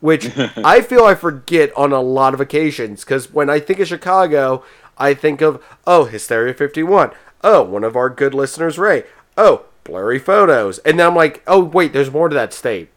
[0.00, 3.88] which I feel I forget on a lot of occasions because when I think of
[3.88, 4.62] Chicago,
[4.98, 7.10] I think of oh Hysteria 51,
[7.42, 9.04] oh one of our good listeners Ray,
[9.36, 12.90] oh blurry photos, and then I'm like oh wait, there's more to that state.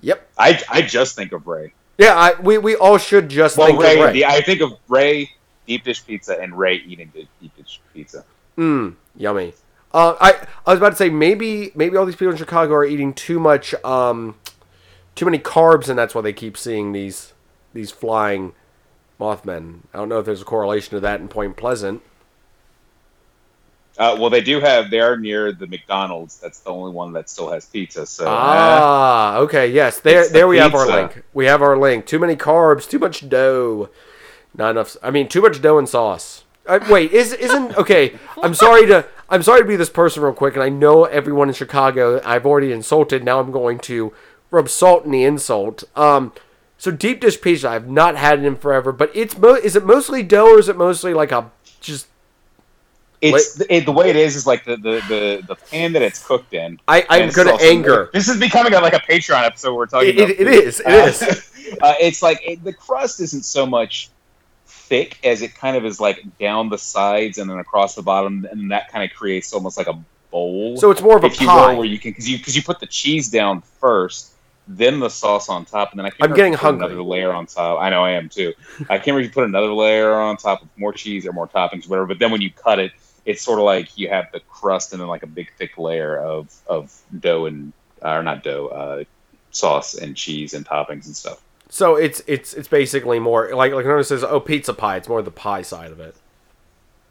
[0.00, 0.28] Yep.
[0.38, 1.72] I, I just think of Ray.
[1.98, 4.12] Yeah, I, we, we all should just Well, think Ray, of Ray.
[4.12, 5.30] The, I think of Ray
[5.66, 8.24] deep dish pizza and Ray eating the deep dish pizza.
[8.56, 9.54] Mmm, yummy.
[9.92, 12.84] Uh, I I was about to say maybe maybe all these people in Chicago are
[12.84, 14.36] eating too much um,
[15.14, 17.32] too many carbs, and that's why they keep seeing these
[17.72, 18.52] these flying
[19.18, 19.80] Mothmen.
[19.92, 22.02] I don't know if there's a correlation to that in Point Pleasant.
[23.98, 24.90] Uh, well, they do have.
[24.90, 26.38] They are near the McDonald's.
[26.38, 28.06] That's the only one that still has pizza.
[28.06, 29.98] So uh, Ah, okay, yes.
[29.98, 31.24] There It's the there we have our link.
[31.34, 32.06] We have our link.
[32.06, 33.90] Too many carbs, too much dough.
[34.54, 34.96] Not enough.
[35.02, 36.44] I mean, too much dough and sauce.
[36.66, 38.16] Uh, wait, is isn't okay?
[38.40, 41.48] I'm sorry to I'm sorry to be this person real quick, and I know everyone
[41.48, 43.24] in Chicago I've already insulted.
[43.24, 44.12] Now I'm going to
[44.50, 45.82] rub salt in the insult.
[45.96, 46.32] Um,
[46.76, 49.84] so deep dish pizza, I've not had it in forever, but it's mo- is it
[49.84, 52.06] mostly dough or is it mostly like a just
[53.20, 56.24] it's it, the way it is is like the, the, the, the pan that it's
[56.24, 56.78] cooked in.
[56.86, 58.10] I, I'm gonna also- anger.
[58.12, 59.74] This is becoming a, like a Patreon episode.
[59.74, 60.10] We're talking.
[60.10, 60.64] It, it, about it food.
[60.68, 60.80] is.
[60.80, 61.22] It Uh, is.
[61.82, 64.10] uh, it's like it, the crust isn't so much
[64.66, 68.46] thick as it kind of is like down the sides and then across the bottom,
[68.50, 69.98] and that kind of creates almost like a
[70.30, 70.76] bowl.
[70.76, 71.72] So it's more of a pie.
[71.72, 74.32] will, where you can because you because you put the cheese down first,
[74.66, 76.86] then the sauce on top, and then I can't I'm getting if you put hungry.
[76.86, 77.80] Another layer on top.
[77.80, 78.54] I know I am too.
[78.88, 81.48] I can't remember if you put another layer on top of more cheese or more
[81.48, 82.06] toppings, or whatever.
[82.06, 82.92] But then when you cut it,
[83.28, 86.18] it's sort of like you have the crust and then like a big thick layer
[86.18, 89.04] of of dough and or not dough, uh,
[89.50, 91.42] sauce and cheese and toppings and stuff.
[91.68, 94.96] So it's it's it's basically more like like it says oh pizza pie.
[94.96, 96.16] It's more the pie side of it.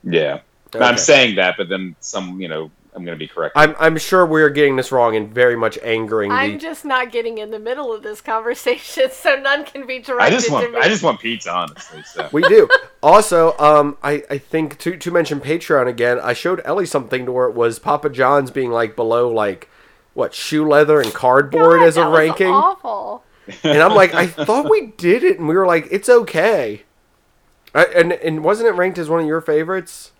[0.04, 0.40] Yeah,
[0.76, 0.84] Okay.
[0.84, 3.54] I'm saying that, but then some, you know, I'm going to be correct.
[3.56, 6.58] I'm I'm sure we're getting this wrong and very much angering I'm the.
[6.58, 10.26] just not getting in the middle of this conversation, so none can be directed.
[10.26, 10.80] I directed just to want me.
[10.80, 12.02] I just want pizza, honestly.
[12.04, 12.68] So we do.
[13.04, 17.32] Also, um, I, I think to to mention Patreon again, I showed Ellie something to
[17.32, 19.70] where it was Papa John's being like below like
[20.16, 23.24] what shoe leather and cardboard God, as a that was ranking, awful.
[23.64, 26.82] and I'm like, I thought we did it, and we were like, it's okay.
[27.76, 30.14] I, and and wasn't it ranked as one of your favorites?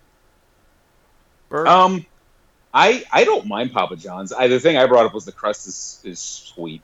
[1.48, 1.66] Bert?
[1.66, 2.06] Um,
[2.74, 4.32] I I don't mind Papa John's.
[4.32, 6.82] I, the thing I brought up was the crust is is sweet.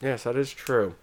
[0.00, 0.94] yes, that is true.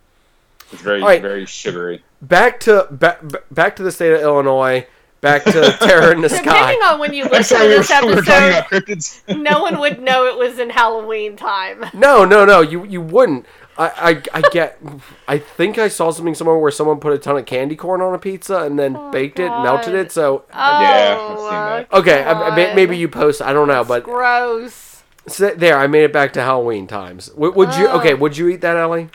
[0.72, 1.22] It's very All right.
[1.22, 2.04] very sugary.
[2.22, 4.88] Back to back back to the state of Illinois.
[5.22, 5.52] Back to
[5.82, 6.42] Terror in the Sky.
[6.44, 9.22] Depending on when you listen to this we were episode, about cryptids.
[9.42, 11.86] no one would know it was in Halloween time.
[11.94, 12.60] No, no, no.
[12.62, 13.46] You you wouldn't.
[13.78, 14.80] I, I, I get.
[15.28, 18.14] I think I saw something somewhere where someone put a ton of candy corn on
[18.14, 20.12] a pizza and then Oh, baked it, melted it.
[20.12, 21.88] So Oh, Yeah, I've seen oh, that.
[21.92, 23.42] Uh, okay, I, I, maybe you post.
[23.42, 25.04] I don't know, That's but gross.
[25.28, 27.32] so there, I made it back to Halloween times.
[27.36, 27.88] Would, would you?
[27.90, 29.10] Okay, would you eat that, Ellie?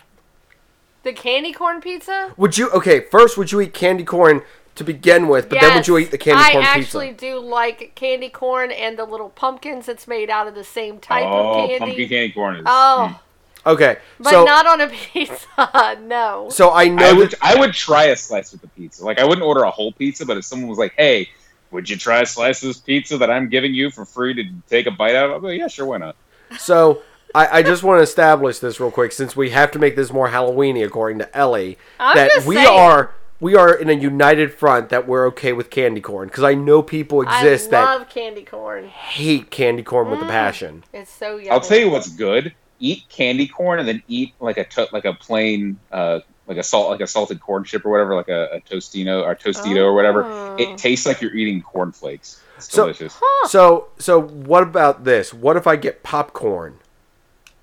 [1.05, 2.35] The candy corn pizza?
[2.37, 2.71] Would you?
[2.71, 4.43] Okay, first, would you eat candy corn
[4.75, 5.49] to begin with?
[5.49, 6.77] But then would you eat the candy corn pizza?
[6.77, 7.27] I actually pizza?
[7.27, 9.89] do like candy corn and the little pumpkins.
[9.89, 11.75] It's made out of the same type oh, of candy.
[11.75, 12.63] Oh, pumpkin candy corn is.
[12.67, 13.28] Oh, hmm.
[13.67, 15.99] Okay, but so not on a pizza.
[16.03, 16.49] no.
[16.51, 19.05] so I know I that would I would try a slice with the pizza.
[19.05, 21.29] Like I wouldn't order a whole pizza, but if someone was like, "Hey,
[21.71, 24.45] would you try a slice of this pizza that I'm giving you for free to
[24.69, 26.17] take a bite out of?" I'd be like, "Yeah, sure, why not?"
[26.59, 27.03] So
[27.35, 30.11] I, I just want to establish this real quick, since we have to make this
[30.13, 32.69] more Halloweeny, according to Ellie, I'm that just we saying.
[32.69, 36.55] are we are in a united front that we're okay with candy corn because I
[36.55, 38.89] know people exist I that love candy corn.
[38.89, 40.11] hate candy corn Mm.
[40.13, 40.85] with a passion.
[40.95, 41.51] It's so yummy.
[41.51, 45.05] I'll tell you what's good: eat candy corn and then eat like a to- like
[45.05, 48.49] a plain uh, like a salt like a salted corn chip or whatever, like a,
[48.57, 50.25] a tostino or tostito or whatever.
[50.25, 50.57] Oh.
[50.59, 52.41] It tastes like you're eating cornflakes.
[52.57, 53.17] It's So- delicious.
[53.21, 53.49] Huh.
[53.49, 55.33] So so what about this?
[55.35, 56.79] What if I get popcorn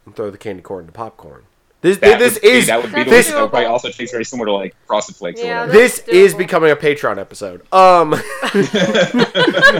[0.05, 1.43] and throw the candy corn into popcorn?
[1.85, 3.31] This That this would be- is that would be That's delicious.
[3.33, 5.71] That would probably also taste very similar to like frosted flakes Yeah, or whatever.
[5.79, 7.61] this That's is becoming a Patreon episode.
[7.71, 8.13] Um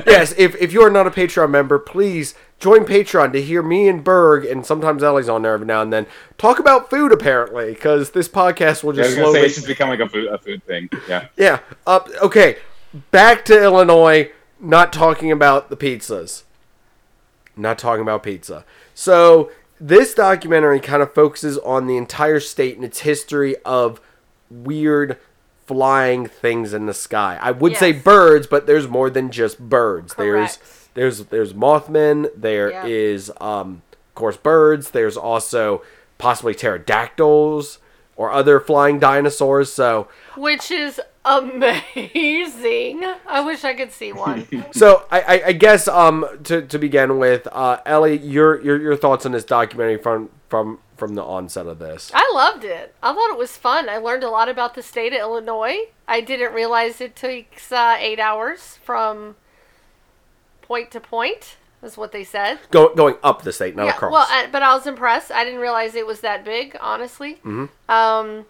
[0.05, 3.87] yes, if if you are not a Patreon member, please join Patreon to hear me
[3.87, 6.05] and Berg and sometimes Ellie's on there every now and then
[6.37, 9.55] talk about food apparently because this podcast will I was just gonna say slowly it's
[9.55, 10.89] just become like a food a food thing.
[11.07, 11.27] Yeah.
[11.37, 11.59] Yeah.
[11.87, 12.09] Up.
[12.21, 12.57] okay.
[13.11, 14.31] Back to Illinois.
[14.59, 16.43] Not talking about the pizzas.
[17.57, 18.63] Not talking about pizza.
[18.93, 23.99] So this documentary kind of focuses on the entire state and its history of
[24.49, 25.17] weird
[25.67, 27.37] flying things in the sky.
[27.41, 30.13] I would say birds, but there's more than just birds.
[30.15, 30.89] There's Correct.
[30.93, 32.29] there's there's Mothmen.
[32.35, 32.85] There Yeah.
[32.85, 34.91] is um of course birds.
[34.91, 35.81] There's also
[36.17, 37.79] possibly pterodactyls
[38.15, 39.73] or other flying dinosaurs.
[39.73, 40.07] So
[40.37, 43.03] Which is amazing.
[43.27, 44.47] I wish I could see one.
[44.71, 48.95] So I, I, I guess um to, to begin with, uh, Ellie, your, your your
[48.95, 52.11] thoughts on this documentary from from from the onset of this.
[52.13, 52.95] I loved it.
[53.03, 53.89] I thought it was fun.
[53.89, 55.77] I learned a lot about the state of Illinois.
[56.07, 59.35] I didn't realize it takes uh, eight hours from
[60.61, 61.57] point to point.
[61.83, 62.59] Is what they said.
[62.71, 63.91] Go, going up the state, not yeah.
[63.91, 64.11] across.
[64.11, 65.31] Well, I, but I was impressed.
[65.31, 66.75] I didn't realize it was that big.
[66.81, 67.39] Honestly.
[67.87, 68.45] Um,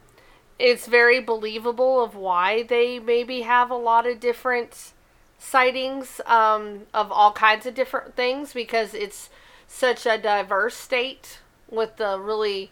[0.58, 4.94] it's very believable of why they maybe have a lot of different
[5.38, 9.30] sightings um, of all kinds of different things because it's
[9.68, 11.40] such a diverse state
[11.70, 12.72] with the really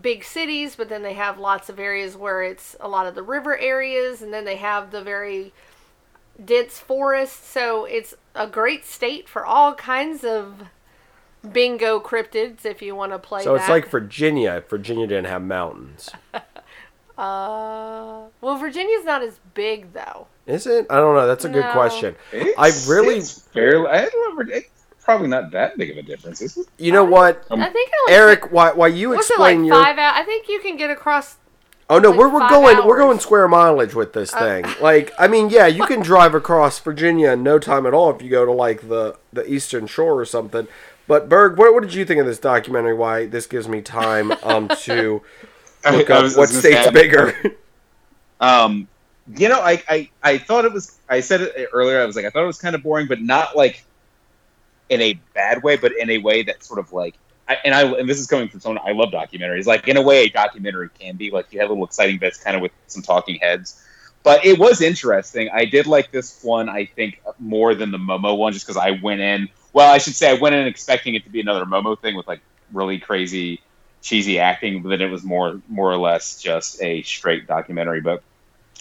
[0.00, 3.22] big cities, but then they have lots of areas where it's a lot of the
[3.22, 5.52] river areas, and then they have the very
[6.42, 7.50] dense forest.
[7.50, 10.64] So it's a great state for all kinds of
[11.52, 13.60] bingo cryptids if you want to play so that.
[13.60, 14.62] it's like Virginia.
[14.68, 16.10] Virginia didn't have mountains,
[17.18, 20.26] Uh, well, Virginia's not as big though.
[20.46, 20.86] is it?
[20.90, 21.26] I don't know.
[21.26, 21.72] That's a good No.
[21.72, 22.14] question.
[22.32, 23.88] It's, I really- it's fairly.
[23.88, 24.52] I don't remember.
[24.52, 24.68] It's
[25.04, 26.66] probably not that big of a difference, is it?
[26.78, 28.52] You know what, Um, I think it only Eric?
[28.52, 29.76] Why why you What's it like explain your?
[29.82, 30.14] five out?
[30.14, 31.36] I think you can get across.
[31.88, 33.00] Oh no, like we're, we're five going we're hours?
[33.00, 34.64] going square mileage with this Uh, thing.
[34.82, 38.20] like, I mean, yeah, you can drive across Virginia in no time at all if
[38.20, 40.66] you go to like the the Eastern Shore or something.
[41.08, 42.94] But Berg, what, what did you think of this documentary?
[42.94, 45.22] Why this gives me time um to
[45.90, 47.56] look I- up I what state's bigger.
[48.40, 48.88] Um,
[49.36, 50.98] you know, I, I I thought it was.
[51.08, 52.00] I said it earlier.
[52.00, 53.82] I was like, I thought it was kind of boring, but not like
[54.88, 57.14] in a bad way, but in a way that sort of like.
[57.48, 59.66] I, and I and this is coming from someone I love documentaries.
[59.66, 62.56] Like in a way, a documentary can be like you have little exciting bits, kind
[62.56, 63.82] of with some talking heads.
[64.22, 65.48] But it was interesting.
[65.52, 66.68] I did like this one.
[66.68, 69.48] I think more than the Momo one, just because I went in.
[69.72, 72.26] Well, I should say I went in expecting it to be another Momo thing with
[72.26, 72.40] like
[72.72, 73.60] really crazy,
[74.06, 78.00] cheesy acting, but then it was more more or less just a straight documentary.
[78.00, 78.22] But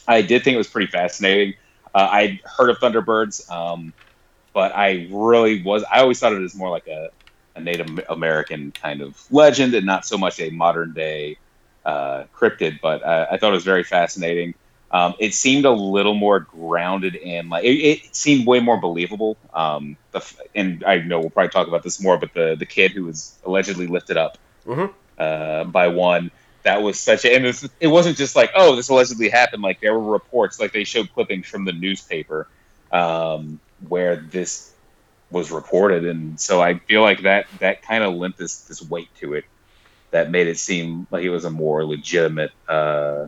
[0.07, 1.55] I did think it was pretty fascinating.
[1.93, 3.91] Uh, I'd heard of Thunderbirds, um,
[4.53, 5.83] but I really was.
[5.91, 7.09] I always thought of it as more like a,
[7.55, 11.37] a Native American kind of legend, and not so much a modern day
[11.85, 12.79] uh, cryptid.
[12.81, 14.53] But I thought it was very fascinating.
[14.91, 19.37] Um, it seemed a little more grounded in like it, it seemed way more believable.
[19.53, 22.91] Um, the, and I know we'll probably talk about this more, but the the kid
[22.91, 24.93] who was allegedly lifted up Mhm.
[25.17, 26.31] Uh, by one.
[26.63, 29.61] That was such a and it, was, it wasn't just like oh this allegedly happened.
[29.61, 32.47] Like there were reports like they showed clippings from the newspaper
[32.91, 34.73] um, where this
[35.29, 36.05] was reported.
[36.05, 39.45] And so i feel like that that kind of lent this this weight to it
[40.11, 43.27] that made it seem like it was a more legitimate uh,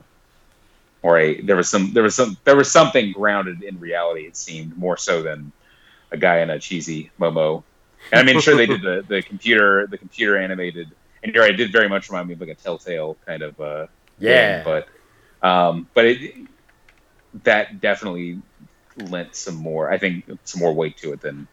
[1.02, 4.38] or a there was some there was some there was something grounded in reality it
[4.38, 5.52] seemed more so than
[6.12, 7.64] a guy in a cheesy momo.
[8.12, 10.90] And i mean sure they did the, the computer the computer animated
[11.24, 13.60] and you're right, it did very much remind me of like a telltale kind of
[13.60, 13.88] uh
[14.20, 14.84] yeah, game,
[15.42, 16.34] but um but it
[17.44, 18.42] that definitely
[19.10, 21.48] lent some more i think some more weight to it than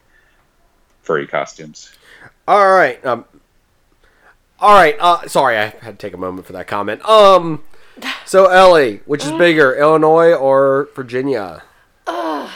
[1.02, 1.92] furry costumes
[2.46, 3.04] all right.
[3.04, 3.24] Um,
[4.60, 4.96] all right.
[5.00, 7.06] Uh, sorry, I had to take a moment for that comment.
[7.08, 7.62] Um,
[8.26, 11.62] so Ellie, which is bigger, Illinois or Virginia?
[12.06, 12.52] Gosh,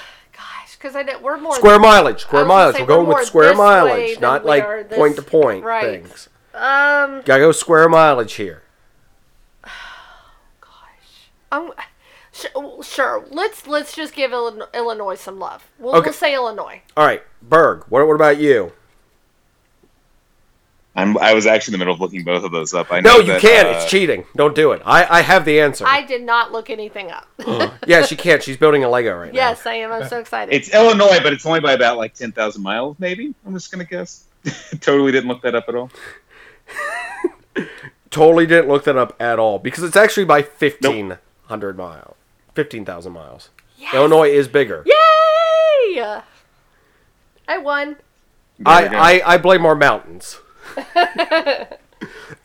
[0.76, 2.22] because I did, we're more Square mileage.
[2.22, 2.80] Square I was gonna mileage.
[2.80, 6.02] We're going we're more with square mileage, not like are this- point to point right.
[6.04, 6.28] things.
[6.58, 8.62] Um, Gotta go square mileage here.
[10.60, 11.30] Gosh.
[11.52, 11.70] I'm,
[12.32, 12.46] sh-
[12.86, 13.24] sure.
[13.30, 15.68] Let's let's just give Illinois, Illinois some love.
[15.78, 16.06] We'll, Okay.
[16.06, 16.82] we'll say Illinois.
[16.96, 17.84] All right, Berg.
[17.88, 18.72] What, what about you?
[20.96, 23.18] i'm i was actually in the middle of looking both of those up i No,
[23.18, 23.68] you that, can't.
[23.68, 24.24] uh, it's cheating.
[24.34, 24.80] Don't do it.
[24.84, 25.84] I, I have the answer.
[25.86, 27.28] I did not look anything up.
[27.86, 28.42] yeah, she can't.
[28.42, 29.36] She's building a Lego right now.
[29.38, 29.92] yes, I am.
[29.92, 30.52] I'm so excited.
[30.52, 34.24] it's illinois but it's only by about like 10000 miles maybe i'm just gonna guess
[34.80, 35.88] totally didn't look that up at all
[38.10, 42.14] Totally didn't look that up at all because it's actually by fifteen hundred miles,
[42.54, 43.50] fifteen thousand miles.
[43.76, 43.94] Yes!
[43.94, 44.82] Illinois is bigger.
[44.86, 46.20] Yay!
[47.46, 47.96] I won.
[48.64, 49.02] I, There we go.
[49.02, 50.38] I I blame our mountains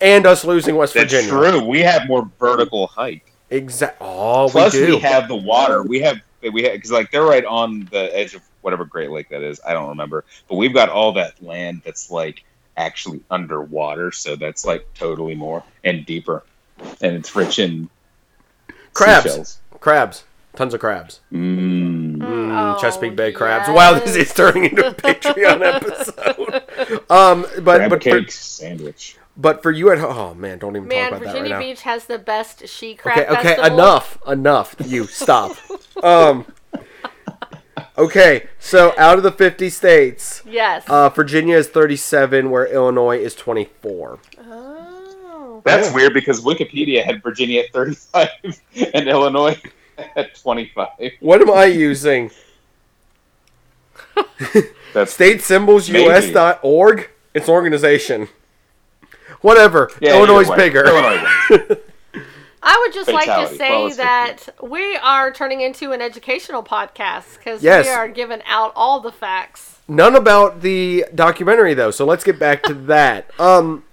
[0.01, 1.29] and us losing West That's Virginia.
[1.51, 1.65] true.
[1.65, 3.23] We have more vertical height.
[3.49, 5.83] exactly Oh, Plus, we we, have the water.
[5.83, 6.19] We have
[6.51, 9.59] we have because like they're right on the edge of whatever Great Lake that is.
[9.65, 12.43] I don't remember, but we've got all that land that's like
[12.77, 16.43] actually underwater, so that's like totally more and deeper,
[17.01, 17.89] and it's rich in
[18.93, 19.23] crabs.
[19.23, 19.59] seashells.
[19.79, 20.23] Crabs.
[20.55, 21.19] Tons of crabs.
[21.31, 22.17] Mm.
[22.17, 23.67] Mm, Oh, Chesapeake Bay crabs.
[23.69, 27.01] Wow, this is turning into a Patreon episode.
[27.09, 29.17] Um, but Crab but for, cake sandwich.
[29.35, 31.65] but for you at home, oh man, don't even Man, talk about Virginia that right
[31.69, 33.17] Beach has the best she crab.
[33.17, 33.73] Okay, okay, festival.
[33.73, 34.75] enough, enough.
[34.85, 35.57] You stop.
[36.03, 36.45] um,
[37.97, 40.83] okay, so out of the fifty states, Yes.
[40.87, 44.19] uh, Virginia is thirty-seven, where Illinois is twenty-four.
[44.47, 45.61] oh.
[45.65, 45.95] That's Yeah.
[45.95, 48.27] weird because Wikipedia had Virginia at 35
[48.93, 49.61] and Illinois
[50.17, 50.87] at 25.
[51.21, 52.31] What am I using?
[54.93, 57.09] That's StateSymbolsUS.org.
[57.33, 58.27] It's organization.
[59.41, 59.89] Whatever.
[60.01, 60.83] yeah, Illinois is bigger.
[60.85, 61.65] Illinois wins.
[62.65, 67.37] I would just like to say Flawless that we are turning into an educational podcast
[67.37, 67.85] because Yes.
[67.85, 69.79] we are giving out all the facts.
[69.87, 73.29] None about the documentary though, so let's get back to that.
[73.39, 73.83] Um,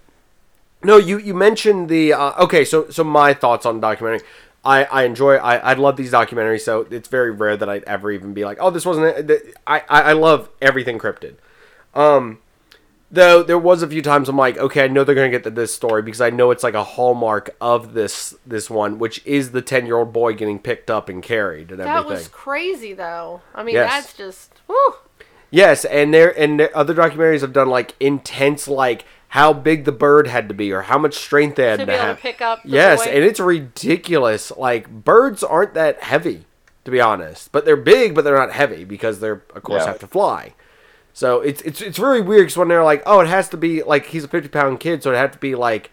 [0.83, 2.65] no, you you mentioned the uh, okay.
[2.65, 4.27] So so my thoughts on the documentary.
[4.65, 8.11] I, I enjoy I, I love these documentaries so it's very rare that I'd ever
[8.13, 9.55] even be like oh this wasn't it.
[9.67, 11.37] I, I I love everything cryptid
[11.95, 12.39] um
[13.11, 15.51] though there was a few times I'm like okay I know they're gonna get to
[15.51, 19.51] this story because I know it's like a hallmark of this this one which is
[19.51, 22.93] the 10 year old boy getting picked up and carried and That everything was crazy,
[22.93, 23.41] though.
[23.55, 23.91] I mean, Yes.
[24.05, 24.95] that's just whew.
[25.51, 29.05] Yes, and there and there, other documentaries have done like intense, like
[29.35, 31.93] how big the bird had to be or how much strength they had to to,
[31.93, 32.17] able have.
[32.17, 32.63] to pick up.
[32.63, 33.11] The yes, boy.
[33.11, 34.53] and it's ridiculous.
[34.57, 36.45] Like birds aren't that heavy,
[36.85, 39.89] to be honest, but they're big, but they're not heavy because they're of course Yeah.
[39.89, 40.55] have to fly.
[41.13, 43.83] So it's it's it's really weird because when they're like, oh, it has to be
[43.83, 45.91] like he's a fifty pound kid, so it had to be like.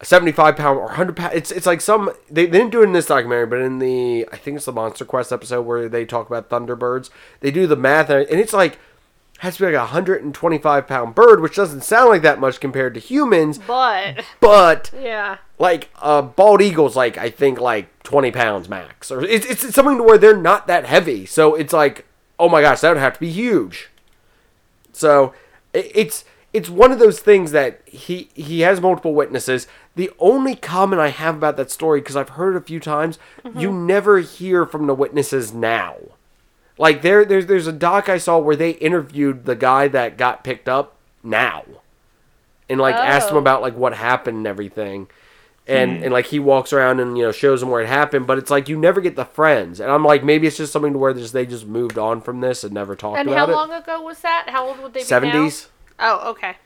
[0.00, 1.32] a 75 pound or 100 pound.
[1.32, 4.26] It's it's like some they, they didn't do it in this documentary but in the
[4.32, 7.76] i think it's the monster quest episode where they talk about thunderbirds they do the
[7.76, 8.80] math and it's like
[9.38, 12.94] has to be like a 125 pound bird which doesn't sound like that much compared
[12.94, 13.58] to humans.
[13.58, 14.24] But.
[14.40, 19.46] But yeah, like a bald eagle's like i think like 20 pounds max or it's,
[19.46, 21.26] it's, it's something to where they're not that heavy.
[21.26, 22.06] So it's like
[22.40, 23.88] oh my gosh that would have to be huge
[24.92, 25.34] so
[25.72, 29.66] it's it's one of those things that he he has multiple witnesses.
[29.94, 33.18] The only comment i have about that story because i've heard it a few times
[33.44, 33.58] mm-hmm.
[33.58, 35.96] you never hear from the witnesses now.
[36.78, 40.44] Like there there's there's a doc i saw where they interviewed the guy that got
[40.44, 41.64] picked up now
[42.68, 43.40] and like asked him Oh.
[43.40, 45.08] about like what happened and everything
[45.66, 46.04] and hmm.
[46.04, 48.50] and like he walks around and you know shows them where it happened but it's
[48.50, 51.14] like you never get the friends and i'm like maybe it's just something to where
[51.14, 53.58] just they just moved on from this and never talked and how about it how
[53.58, 54.46] long ago was that?
[54.48, 56.18] How old would they be 70s now?
[56.20, 56.56] Oh, okay.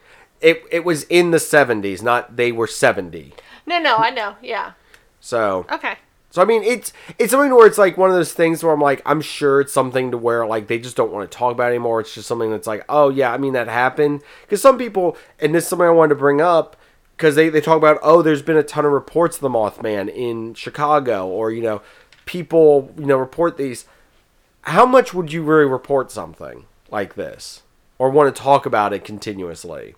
[0.40, 3.34] it it was in the 70s not they were 70
[3.66, 4.36] No, no, I know.
[4.40, 4.72] Yeah.
[5.20, 5.96] so Okay.
[6.30, 8.80] so i mean it's it's something where it's like one of those things where i'm
[8.80, 11.66] like i'm sure it's something to where like they just don't want to talk about
[11.66, 14.78] it anymore it's just something that's like oh yeah i mean that happened because some
[14.78, 16.76] people and this is something i wanted to bring up
[17.16, 20.08] because they, they talk about oh there's been a ton of reports of the mothman
[20.14, 21.80] in chicago or you know
[22.26, 23.86] people you know report these.
[24.62, 27.62] How much would you really report something like this
[27.98, 29.94] or want to talk about it continuously?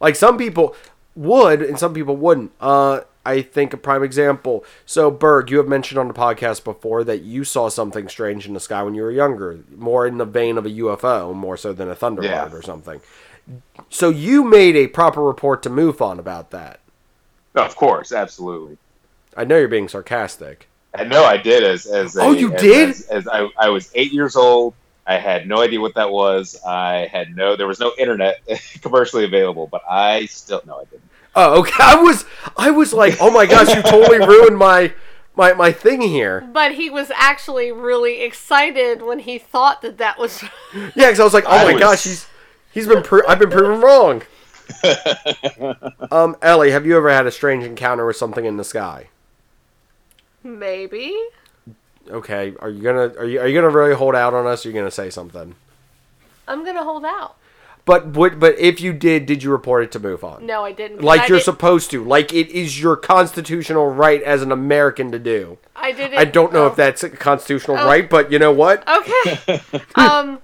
[0.00, 0.76] Like some people
[1.16, 2.52] would and some people wouldn't.
[2.60, 4.64] Uh i think a prime example.
[4.86, 8.54] So berg you have mentioned on the podcast before that you saw something strange in
[8.54, 11.72] the sky when you were younger more in the vein of a ufo more so
[11.72, 12.52] than a thunderbird Yeah.
[12.52, 13.00] or something
[13.90, 16.80] so you made a proper report to MUFON about that
[17.54, 18.78] Of course, absolutely.
[19.36, 22.60] i know you're being sarcastic I know I did as as a, Oh, you as,
[22.62, 22.88] did?
[22.90, 24.74] as, as I, I was eight years old.
[25.08, 26.56] I had no idea what that was.
[26.64, 28.40] I had no there was no internet
[28.80, 31.02] commercially available, but I still no I didn't.
[31.34, 32.24] oh okay i was
[32.56, 34.92] i was like oh my gosh you totally ruined my
[35.34, 40.16] my my thing here But he was actually really excited when he thought that that
[40.16, 40.44] was.
[40.74, 42.26] yeah because i was like oh I my was- gosh he's
[42.74, 44.22] he's been pro- i've been proven wrong
[46.10, 49.08] Um, Ellie, have you ever had a strange encounter with something in the sky?
[50.42, 51.16] Maybe.
[52.08, 54.64] Okay, are you gonna are you are you gonna really hold out on us?
[54.64, 55.54] Or are you gonna say something?
[56.46, 57.36] I'm gonna hold out.
[57.86, 60.42] But would but if you did, did you report it to MUFON?
[60.42, 61.02] No, I didn't.
[61.02, 62.04] Like I you're did- supposed to.
[62.04, 65.58] Like it is your constitutional right as an American to do.
[65.74, 66.18] I didn't.
[66.18, 66.68] I don't know oh.
[66.68, 67.86] if that's a constitutional Oh.
[67.86, 68.86] right, but you know what?
[68.86, 69.60] Okay.
[69.94, 70.38] um,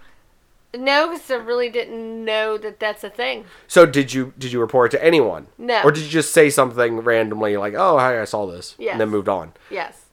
[0.73, 3.45] No, because I really didn't know that that's a thing.
[3.67, 5.49] So did you did you report it to anyone?
[5.59, 5.83] No.
[5.83, 8.93] Or did you just say something randomly like, "Oh, hi, I saw this," Yes.
[8.93, 9.53] and then moved on?
[9.69, 10.05] Yes.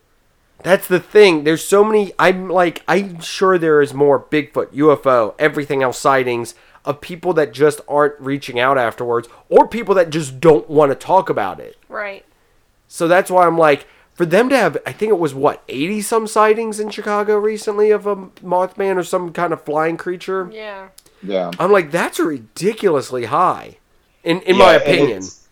[0.64, 1.44] That's the thing.
[1.44, 2.12] There's so many.
[2.18, 7.52] I'm like, I'm sure there is more Bigfoot, UFO, everything else sightings of people that
[7.52, 11.78] just aren't reaching out afterwards, or people that just don't want to talk about it.
[11.88, 12.26] Right.
[12.88, 13.86] So that's why I'm like,
[14.18, 17.92] for them to have, I think it was what, 80 some sightings in Chicago recently
[17.92, 20.50] of a Mothman or some kind of flying creature.
[20.52, 20.90] Yeah.
[21.24, 21.52] Yeah.
[21.60, 23.78] I'm like, that's ridiculously high,
[24.24, 25.10] in in Yeah, my and opinion.
[25.20, 25.48] it's-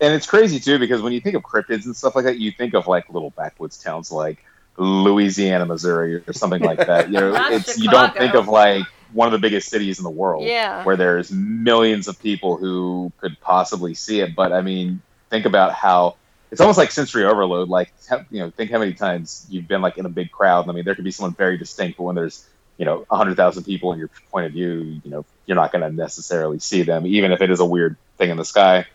[0.00, 2.52] And it's crazy too because when you think of cryptids and stuff like that, you
[2.52, 4.44] think of like little backwoods towns like
[4.76, 7.06] Louisiana, Missouri, or something like that.
[7.10, 8.84] You know, it's you don't think of like
[9.14, 10.84] one of the biggest cities in the world, Yeah.
[10.84, 14.36] where there's millions of people who could possibly see it.
[14.36, 16.16] But I mean, think about how
[16.50, 17.68] it's almost like sensory overload.
[17.68, 17.92] Like
[18.30, 20.68] you know, think how many times you've been like in a big crowd.
[20.68, 22.46] I mean, there could be someone very distinct, but when there's
[22.78, 25.82] you know hundred thousand people in your point of view, you know, you're not going
[25.82, 28.86] to necessarily see them, even if it is a weird thing in the sky.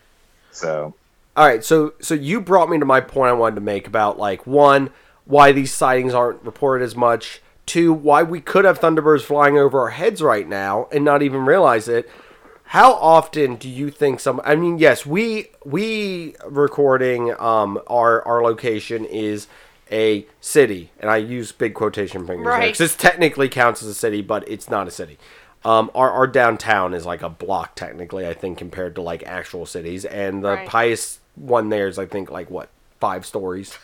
[0.50, 0.94] So
[1.36, 4.18] All right, so so you brought me to my point I wanted to make about
[4.18, 4.90] like one,
[5.24, 7.42] why these sightings aren't reported as much.
[7.64, 11.46] Two, why we could have Thunderbirds flying over our heads right now and not even
[11.46, 12.10] realize it.
[12.72, 14.40] How often do you think some?
[14.44, 19.46] I mean, yes, we we recording um our our location is
[19.90, 22.72] a city, and I use big quotation fingers there, Right.
[22.72, 25.18] 'cause this technically counts as a city, but it's not a city.
[25.66, 29.66] Um, our, our downtown is like a block technically, I think, compared to like actual
[29.66, 30.68] cities, and the Right.
[30.68, 32.70] highest one there is I think like what
[33.00, 33.76] five stories.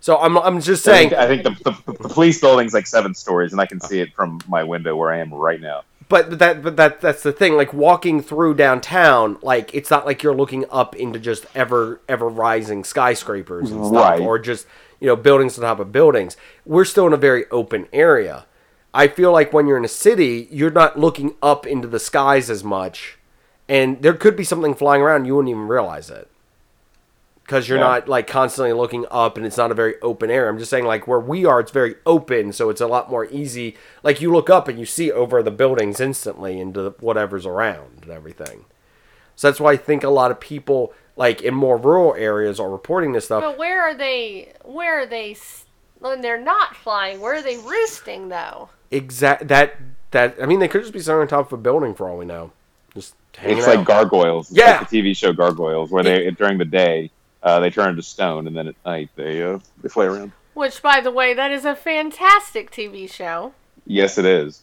[0.00, 2.86] so I'm I'm just I saying, think, I think the, the, the police building's like
[2.86, 5.82] seven stories, and I can see it from my window where I am right now.
[6.08, 7.54] But that but that that's the thing.
[7.56, 12.28] Like walking through downtown, like it's not like you're looking up into just ever ever
[12.28, 14.20] rising skyscrapers and stuff, Right.
[14.20, 14.66] or just
[15.00, 16.36] you know buildings on top of buildings.
[16.64, 18.46] We're still in a very open area.
[18.92, 22.48] I feel like when you're in a city, you're not looking up into the skies
[22.48, 23.18] as much,
[23.68, 26.28] and there could be something flying around you wouldn't even realize it
[27.44, 27.84] because you're Yeah.
[27.84, 30.48] not like constantly looking up and it's not a very open area.
[30.50, 33.26] I'm just saying like where we are, it's very open, so it's a lot more
[33.26, 33.76] easy.
[34.02, 38.10] Like you look up and you see over the buildings instantly into whatever's around and
[38.10, 38.64] everything.
[39.36, 42.70] So that's why I think a lot of people like in more rural areas are
[42.70, 43.42] reporting this stuff.
[43.42, 44.52] But where are they?
[44.64, 45.32] Where are they?
[45.32, 45.64] s-
[46.00, 48.68] When they're not flying, where are they roosting though?
[48.90, 49.74] Exact that
[50.12, 52.16] that I mean they could just be sitting on top of a building for all
[52.18, 52.52] we know,
[52.94, 53.76] just hanging It's out.
[53.76, 54.50] like gargoyles.
[54.50, 54.78] It's Yeah.
[54.78, 57.10] like the TV show Gargoyles, where they during the day
[57.44, 60.32] uh, they turn into stone, and then at night they uh, they fly around.
[60.54, 63.52] Which, by the way, that is a fantastic TV show.
[63.86, 64.62] Yes, it is.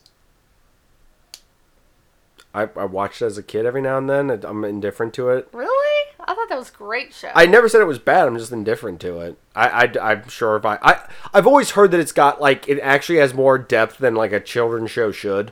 [2.53, 4.29] I, I watched it as a kid every now and then.
[4.29, 5.47] I'm indifferent to it.
[5.53, 6.07] Really?
[6.19, 7.31] I thought that was a great show.
[7.33, 8.27] I never said it was bad.
[8.27, 9.37] I'm just indifferent to it.
[9.55, 12.79] I, I am sure if I, I I've always heard that it's got like it
[12.81, 15.51] actually has more depth than like a children's show should.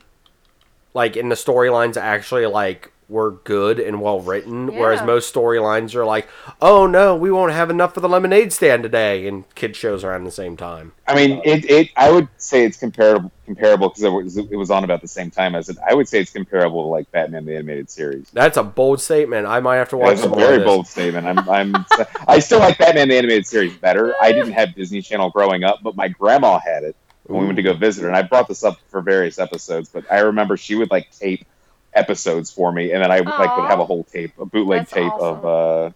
[0.94, 6.05] Like in the storylines, actually like were good and well written, whereas most storylines are
[6.05, 6.28] like,
[6.62, 10.24] oh no, we won't have enough for the lemonade stand today, and kid shows around
[10.24, 10.93] the same time.
[11.07, 11.89] I mean, it, it.
[11.97, 15.32] I would say it's comparable comparable because it was it was on about the same
[15.32, 15.78] time as it.
[15.88, 18.30] I would say it's comparable to like Batman the animated series.
[18.32, 19.47] That's a bold statement.
[19.47, 20.66] I might have to watch That's a some of very this.
[20.66, 21.26] bold statement.
[21.26, 21.86] I'm, I'm,
[22.28, 24.14] I still like Batman the animated series better.
[24.22, 27.57] I didn't have Disney Channel growing up, but my grandma had it when we went
[27.57, 28.07] to go visit her.
[28.07, 31.45] And I brought this up for various episodes, but I remember she would like tape
[31.94, 34.82] episodes for me, and then I would, like would have a whole tape, a bootleg
[34.82, 35.46] That's tape awesome.
[35.46, 35.92] of uh,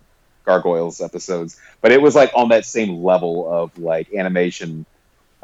[0.46, 1.60] Gargoyles episodes.
[1.82, 4.86] But it was like on that same level of like animation.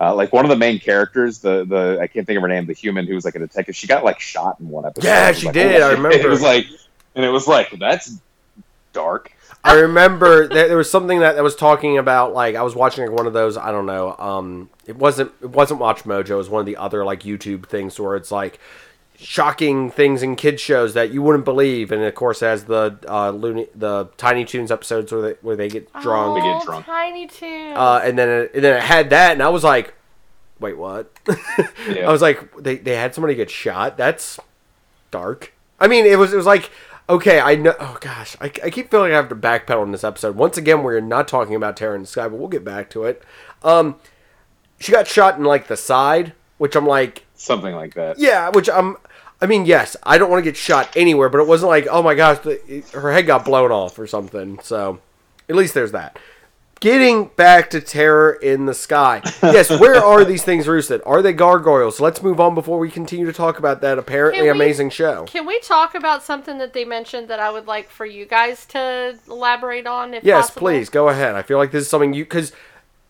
[0.01, 2.65] Uh, like one of the main characters, the the I can't think of her name,
[2.65, 3.75] the human who was like a detective.
[3.75, 5.07] She got like shot in one episode.
[5.07, 6.17] Yeah, she like, did, "Oh, I remember.
[6.17, 6.67] It was like,
[7.15, 8.17] and it was like that's
[8.93, 9.33] dark.
[9.63, 13.05] I remember that there was something that, that was talking about like I was watching
[13.05, 16.49] like one of those I don't know um it wasn't it wasn't WatchMojo it was
[16.49, 18.59] one of the other like YouTube things where it's like
[19.21, 23.29] shocking things in kids shows that you wouldn't believe and of course has the uh
[23.31, 26.85] Looney the Tiny Toons episodes where they where they get drunk They get Oh, drunk.
[26.85, 27.77] Tiny Toons.
[27.77, 29.93] uh and then it, and then it had that and I was like
[30.59, 31.11] wait what
[31.89, 32.07] Yeah.
[32.07, 34.39] I was like they they had somebody get shot that's
[35.11, 35.51] dark
[35.81, 36.71] I mean it was it was like
[37.09, 40.05] okay I know oh gosh I, I keep feeling I have to backpedal in this
[40.05, 42.89] episode once again we're not talking about Terror in the Sky but we'll get back
[42.91, 43.21] to it
[43.63, 43.95] um
[44.79, 48.17] she got shot in like the side which I'm like Something like that.
[48.19, 48.95] yeah which I'm
[49.41, 52.01] I mean yes I don't want to get shot anywhere but it wasn't like oh
[52.03, 54.99] my gosh the, her head got blown off or something so
[55.47, 56.17] at least there's that
[56.79, 59.21] Getting back to Terror in the Sky.
[59.49, 61.01] Yes, where are these things roosted?
[61.05, 61.99] Are they gargoyles?
[61.99, 65.25] Let's move on before we continue to talk about that apparently we- amazing show.
[65.25, 68.65] Can we talk about something that they mentioned that I would like for you guys
[68.67, 70.13] to elaborate on?
[70.13, 70.59] If Yes, possible?
[70.59, 71.35] please go ahead.
[71.35, 72.51] I feel like this is something you because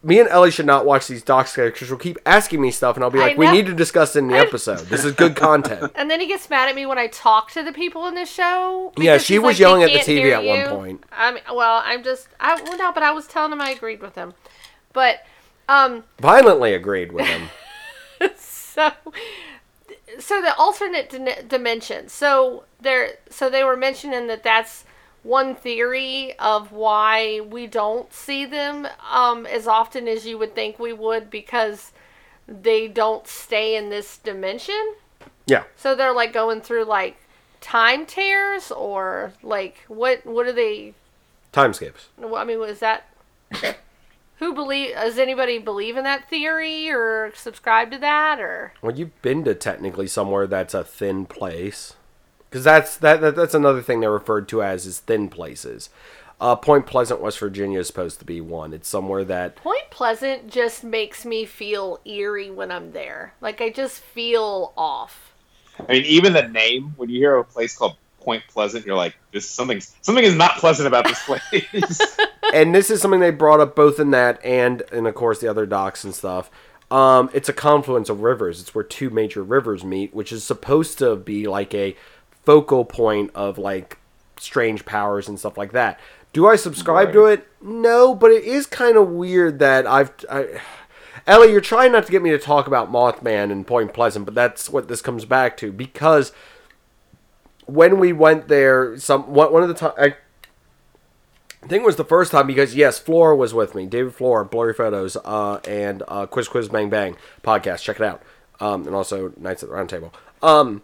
[0.01, 2.95] me and Ellie should not watch these docs together because she'll keep asking me stuff,
[2.95, 4.79] and I'll be like, "We need to discuss it in the episode.
[4.87, 7.63] This is good content." And then he gets mad at me when I talk to
[7.63, 8.93] the people in this show.
[8.97, 11.03] Yeah, she was like, yelling at the TV at one point.
[11.11, 14.01] I mean, well, I'm just, I well, no, but I was telling him I agreed
[14.01, 14.33] with him,
[14.93, 15.25] but
[15.67, 17.49] um, Violently agreed with him.
[18.37, 18.91] so
[20.19, 22.09] so the alternate dimension.
[22.09, 24.85] So there, so they were mentioning that that's
[25.23, 30.79] one theory of why we don't see them um, as often as you would think
[30.79, 31.91] we would because
[32.47, 34.95] they don't stay in this dimension.
[35.45, 35.63] Yeah.
[35.75, 37.17] So they're like going through like
[37.61, 40.93] time tears or like what what are they
[41.51, 42.07] Timescapes.
[42.35, 43.09] I mean was that
[44.37, 49.21] who believe does anybody believe in that theory or subscribe to that or Well, you've
[49.21, 51.95] been to technically somewhere that's a thin place,
[52.49, 55.89] because that's that, that that's another thing they're referred to as is thin places.
[56.41, 58.73] Uh, Point Pleasant, West Virginia, is supposed to be one.
[58.73, 63.33] It's somewhere that Point Pleasant just makes me feel eerie when I'm there.
[63.41, 65.33] Like I just feel off.
[65.87, 69.15] I mean, even the name when you hear a place called Point Pleasant, you're like,
[69.31, 72.01] this something something is not pleasant about this place.
[72.53, 75.47] and this is something they brought up both in that and and of course the
[75.47, 76.49] other docs and stuff.
[76.91, 78.59] Um, it's a confluence of rivers.
[78.59, 81.95] It's where two major rivers meet, which is supposed to be like a
[82.43, 83.97] focal point of like
[84.39, 85.99] strange powers and stuff like that.
[86.31, 87.47] Do I subscribe to it?
[87.61, 90.11] No, but it is kind of weird that I've.
[90.29, 90.61] I,
[91.25, 94.35] Ellie, you're trying not to get me to talk about Mothman and Point Pleasant, but
[94.35, 96.31] that's what this comes back to because
[97.65, 99.93] when we went there, some one, one of the time.
[99.97, 100.15] I,
[101.61, 103.85] I think it was the first time because yes, Flora was with me.
[103.85, 107.81] David Flora, Blurry Photos, uh, and uh, Quiz Quiz Bang Bang podcast.
[107.81, 108.23] Check it out.
[108.61, 110.13] Um, and also Nights at the Round Table.
[110.41, 110.81] Um,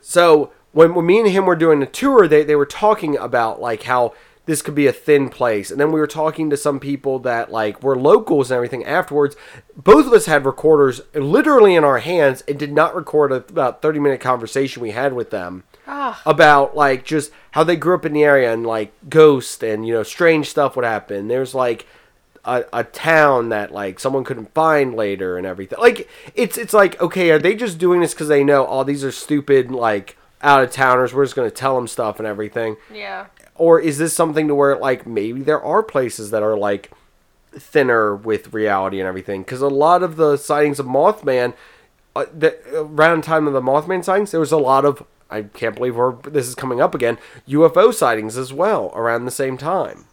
[0.00, 3.60] so when, when me and him were doing a tour, they, they were talking about
[3.60, 4.14] like how
[4.46, 5.70] this could be a thin place.
[5.70, 9.36] And then we were talking to some people that like were locals and everything afterwards.
[9.76, 13.82] Both of us had recorders literally in our hands and did not record a about
[13.82, 18.04] 30 minute conversation we had with them Ah, about like just how they grew up
[18.04, 21.28] in the area and like ghosts and you know strange stuff would happen.
[21.28, 21.86] There's like
[22.50, 25.78] a, a town that like someone couldn't find later and everything.
[25.78, 29.04] Like it's it's like okay, are they just doing this because they know oh these
[29.04, 31.14] are stupid like out of towners?
[31.14, 33.26] We're just gonna tell them stuff and everything, yeah.
[33.54, 36.90] or is this something to where like maybe there are places that are like
[37.52, 39.42] thinner with reality and everything?
[39.42, 41.54] Because a lot of the sightings of Mothman,
[42.16, 45.76] uh, the, around time of the Mothman sightings, there was a lot of I can't
[45.76, 47.16] believe we're, this is coming up again
[47.48, 50.06] UFO sightings as well around the same time.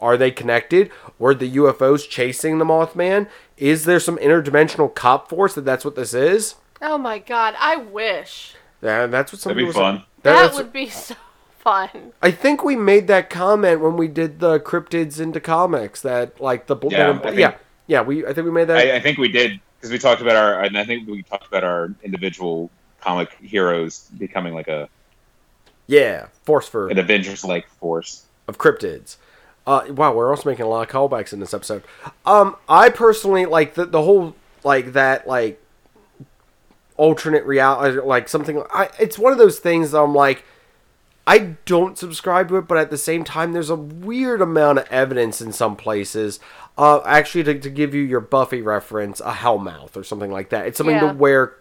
[0.00, 0.90] Are they connected?
[1.18, 3.28] Were the UFOs chasing the Mothman?
[3.56, 6.54] Is there some interdimensional cop force that that's what this is?
[6.80, 8.54] Oh my god, I wish.
[8.80, 9.84] Yeah, that's what some That'd be people say.
[9.98, 10.02] fun.
[10.22, 11.14] That- That would be so
[11.58, 12.12] fun.
[12.22, 16.00] I think we made that comment when we did the cryptids into comics.
[16.02, 17.54] That like the bl- Yeah, men think- yeah,
[17.88, 18.02] yeah.
[18.02, 18.76] We I think we made that.
[18.78, 21.46] I, I think we did because we talked about our, and I think we talked
[21.48, 22.70] about our individual
[23.00, 24.88] comic heroes becoming like a
[25.88, 28.26] yeah, force for an Avengers-like force.
[28.46, 29.16] of cryptids.
[29.68, 31.82] Uh, wow, we're also making a lot of callbacks in this episode.
[32.24, 35.62] Um, I personally like the the whole like that like
[36.96, 38.62] alternate reality, like something.
[38.72, 39.90] I it's one of those things.
[39.90, 40.42] That I'm like,
[41.26, 44.86] I don't subscribe to it, but at the same time, there's a weird amount of
[44.90, 46.40] evidence in some places.
[46.78, 50.66] Uh, actually, to, to give you your Buffy reference, a Hellmouth or something like that.
[50.66, 51.12] It's something Yeah.
[51.12, 51.54] to where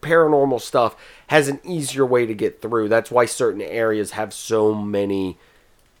[0.00, 0.96] paranormal stuff
[1.28, 2.88] has an easier way to get through.
[2.88, 5.38] That's why certain areas have so many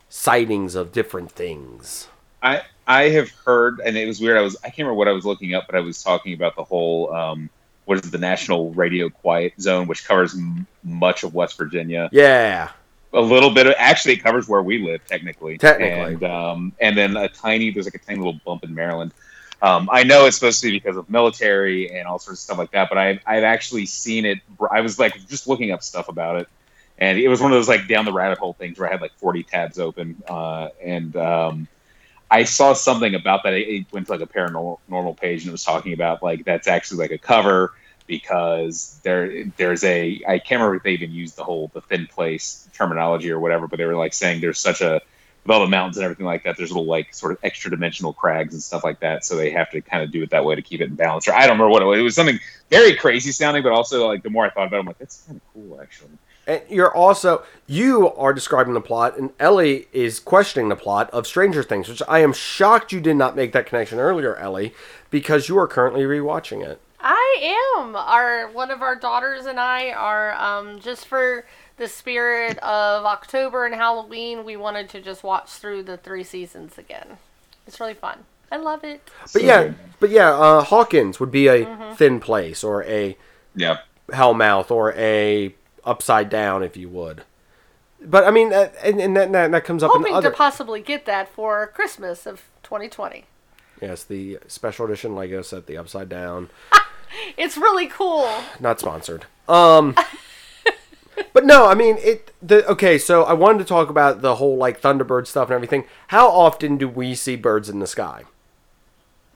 [0.08, 2.08] sightings of different things.
[2.42, 4.38] I I have heard, and it was weird.
[4.38, 6.56] I was I can't remember what I was looking up, but I was talking about
[6.56, 7.50] the whole um,
[7.84, 12.08] what is it, the National Radio Quiet Zone, which covers m- much of West Virginia.
[12.12, 12.70] Yeah.
[13.14, 15.56] A little bit of actually it covers where we live technically.
[15.56, 16.14] Technically.
[16.14, 19.12] and um, and then a tiny there's like a tiny little bump in Maryland.
[19.60, 22.58] Um, I know it's supposed to be because of military and all sorts of stuff
[22.58, 24.38] like that, but I've I've actually seen it.
[24.70, 26.48] I was like just looking up stuff about it,
[26.98, 29.00] and it was one of those like down the rabbit hole things where I had
[29.00, 31.68] like 40 tabs open, uh, and um,
[32.30, 33.54] I saw something about that.
[33.54, 36.98] It, went to like a paranormal page and it was talking about like that's actually
[36.98, 37.72] like a cover
[38.06, 42.06] because there there's a I can't remember if they even used the whole the thin
[42.06, 45.00] place terminology or whatever, but they were like saying there's such a
[45.44, 48.12] with all the mountains and everything like that, there's little like sort of extra dimensional
[48.12, 49.24] crags and stuff like that.
[49.24, 51.26] So they have to kind of do it that way to keep it in balance.
[51.26, 51.98] Or I don't remember what it was.
[51.98, 52.38] It was something
[52.70, 55.22] very crazy sounding, but also like the more I thought about it, I'm like, that's
[55.22, 56.10] kind of cool actually.
[56.48, 61.26] And you're also you are describing the plot, and Ellie is questioning the plot of
[61.26, 64.74] Stranger Things, which I am shocked you did not make that connection earlier, Ellie,
[65.10, 66.80] because you are currently rewatching it.
[67.00, 67.94] I am.
[67.94, 71.44] Our one of our daughters and I are um, just for
[71.76, 74.44] the spirit of October and Halloween.
[74.44, 77.18] We wanted to just watch through the three seasons again.
[77.66, 78.24] It's really fun.
[78.50, 79.02] I love it.
[79.34, 83.16] But yeah, but yeah, uh, Hawkins would be a thin place or a
[83.54, 83.80] Yeah.
[84.10, 85.54] Hellmouth or a
[85.88, 87.22] upside down, if you would.
[88.00, 90.30] But I mean, uh, and, and that, that that comes up in Hoping other.
[90.30, 93.24] to possibly get that for Christmas of 2020.
[93.82, 96.50] yes, the special edition Lego set, the upside down.
[97.38, 98.28] It's really cool.
[98.60, 99.24] Not sponsored.
[99.48, 99.96] Um,
[101.32, 102.32] but no, I mean it.
[102.42, 105.84] The okay, so I wanted to talk about the whole like Thunderbird stuff and everything.
[106.08, 108.24] How often do we see birds in the sky?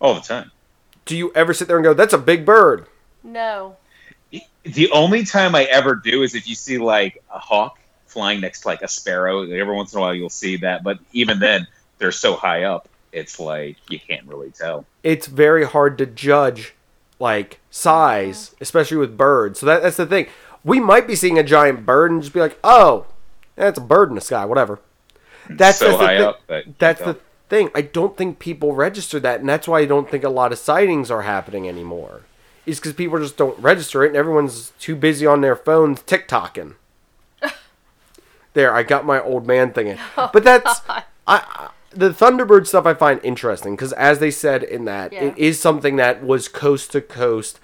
[0.00, 0.50] All the time.
[1.07, 2.88] Do you ever sit there and go, "That's a big bird"?
[3.22, 3.76] No.
[4.64, 7.78] The only time I ever do is if you see like a hawk
[8.12, 9.43] flying next to like a sparrow.
[9.43, 11.66] Every once in a while you'll see that, but even then
[11.99, 14.85] they're so high up, it's like you can't really tell.
[15.03, 16.74] it's very hard to judge
[17.18, 19.61] like size, especially with birds.
[19.61, 20.26] So that, that's the thing.
[20.64, 23.07] We might be seeing a giant bird and just be like, "Oh,
[23.57, 24.78] that's a bird in the sky, whatever."
[25.49, 27.16] That's so that's the high thi- up that That's the
[27.49, 27.70] thing.
[27.74, 30.59] I don't think people register that, and that's why I don't think a lot of
[30.59, 32.22] sightings are happening anymore.
[32.65, 36.75] Is because people just don't register it, and everyone's too busy on their phones TikToking.
[38.55, 42.87] there, I got my old man thinking, oh, but that's I, I the Thunderbird stuff
[42.87, 45.25] I find interesting because as they said in that, Yeah.
[45.25, 47.59] it is something that was coast to coast.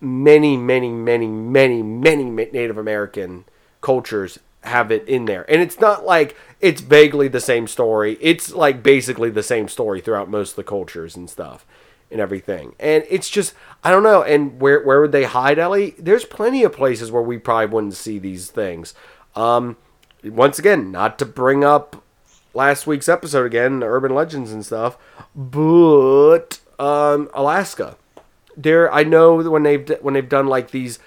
[0.00, 3.44] Many, many, many, many, many Native American
[3.80, 8.18] cultures have it in there, and it's not like it's vaguely the same story.
[8.20, 11.64] It's like basically the same story throughout most of the cultures and stuff
[12.12, 12.74] and everything.
[12.78, 14.22] And it's just I don't know.
[14.22, 15.94] And where where would they hide, Ellie?
[15.98, 18.94] There's plenty of places where we probably wouldn't see these things.
[19.34, 19.76] Um,
[20.22, 22.04] once again, not to bring up
[22.54, 24.96] last week's episode again, urban legends and stuff,
[25.34, 27.96] but um, Alaska.
[28.54, 30.98] There, I know when they've when they've done like these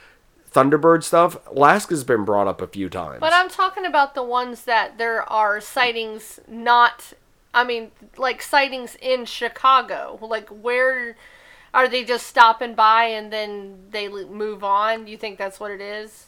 [0.52, 3.20] Thunderbird stuff, Alaska's been brought up a few times.
[3.20, 7.14] But I'm talking about the ones that there are sightings not
[7.56, 10.20] I mean like sightings in Chicago.
[10.22, 11.16] Like where
[11.74, 15.06] are they just stopping by and then they move on?
[15.06, 16.26] Do you think that's what it is?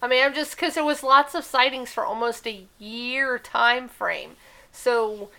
[0.00, 3.88] I mean, I'm just cuz there was lots of sightings for almost a year time
[3.88, 4.36] frame.
[4.70, 5.30] So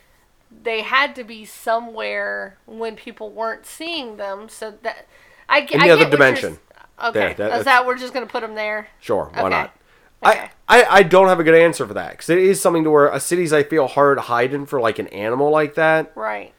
[0.51, 5.05] they had to be somewhere when people weren't seeing them so that
[5.49, 6.59] I, In I the other get what you're dimension.
[7.03, 7.20] Okay.
[7.34, 8.88] There, that's- that we're just going to put them there?
[8.99, 9.49] Sure, why Okay.
[9.49, 9.76] not?
[10.26, 10.39] Okay.
[10.39, 12.89] I, I, I don't have a good answer for that because it is something to
[12.91, 16.53] where a city's I feel hard hiding for like an animal like that, Right.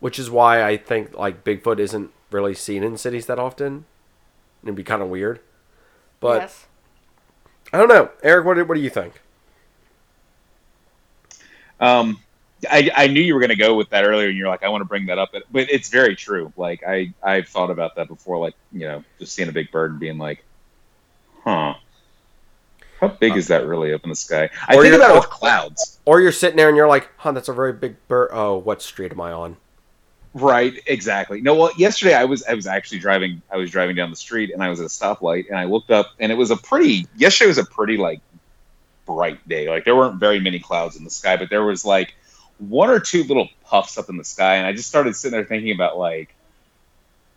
[0.00, 3.84] which is why I think like Bigfoot isn't really seen in cities that often.
[4.62, 5.40] It'd be kind of weird,
[6.20, 6.66] but yes.
[7.72, 8.44] I don't know, Eric.
[8.46, 9.20] What do, what do you think?
[11.80, 12.18] Um,
[12.70, 14.68] I, I knew you were going to go with that earlier, and you're like, I
[14.68, 16.52] want to bring that up, but it's very true.
[16.56, 19.90] Like I I've thought about that before, like you know, just seeing a big bird
[19.92, 20.44] and being like,
[21.44, 21.74] huh,
[23.08, 24.50] how big is that really up in the sky?
[24.68, 25.98] I Or think about it with clouds.
[26.04, 28.30] Or you're sitting there and you're like, huh, that's a very big bird.
[28.32, 29.56] Oh, what street am I on?
[30.34, 31.40] Right, exactly.
[31.40, 34.52] No, well, yesterday I was I was actually driving I was driving down the street
[34.52, 37.06] and I was at a stoplight and I looked up and it was a pretty
[37.16, 38.20] yesterday was a pretty like
[39.06, 39.70] bright day.
[39.70, 42.14] Like there weren't very many clouds in the sky, but there was like
[42.58, 45.46] one or two little puffs up in the sky and I just started sitting there
[45.46, 46.35] thinking about like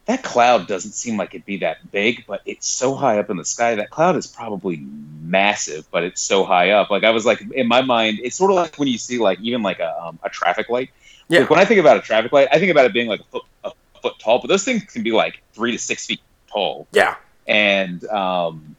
[0.10, 3.38] that cloud doesn't seem like it'd be that big, but it's so high up in
[3.38, 3.76] the sky.
[3.76, 4.78] That cloud is probably
[5.22, 6.89] massive, but it's so high up.
[6.89, 9.39] Like I was like in my mind, it's sort of like when you see like
[9.41, 10.89] even like a um, a traffic light.
[11.28, 11.41] Yeah.
[11.41, 13.24] Like when I think about a traffic light, I think about it being like a
[13.26, 16.88] foot, a foot tall, but those things can be like three to six feet tall,
[16.91, 17.14] Yeah,
[17.45, 18.76] and um,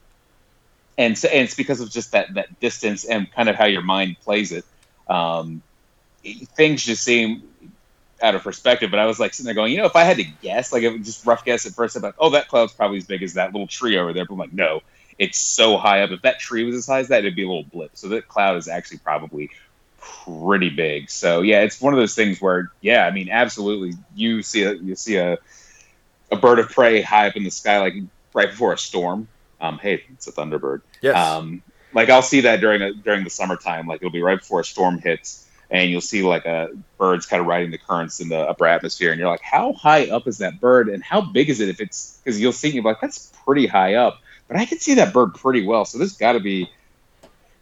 [0.98, 3.82] and so, and it's because of just that that distance and kind of how your
[3.82, 4.64] mind plays it.
[5.08, 5.62] Um,
[6.56, 7.44] things just seem
[8.22, 8.90] out of perspective.
[8.90, 10.82] But I was like sitting there going, you know, if I had to guess, like
[10.82, 13.34] if just rough guess at first, I'm like, oh that cloud's probably as big as
[13.34, 14.24] that little tree over there.
[14.24, 14.80] But I'm like, no,
[15.18, 16.10] it's so high up.
[16.10, 17.92] If that tree was as high as that, it'd be a little blip.
[17.94, 19.50] So that cloud is actually probably
[20.00, 21.10] pretty big.
[21.10, 24.74] So yeah, it's one of those things where yeah, I mean, absolutely, you see a
[24.74, 25.38] you see a
[26.32, 27.94] a bird of prey high up in the sky, like
[28.34, 29.28] right before a storm.
[29.60, 30.80] Um, hey, it's a thunderbird.
[31.02, 31.16] yes.
[31.16, 31.62] Um,
[31.92, 33.86] like I'll see that during a, during the summertime.
[33.86, 37.40] Like it'll be right before a storm hits, and you'll see like a birds kind
[37.40, 40.38] of riding the currents in the upper atmosphere, and you're like, how high up is
[40.38, 41.68] that bird, and how big is it?
[41.68, 44.94] If it's because you'll see, you're like, that's pretty high up, but I can see
[44.94, 45.84] that bird pretty well.
[45.84, 46.70] So there's got to be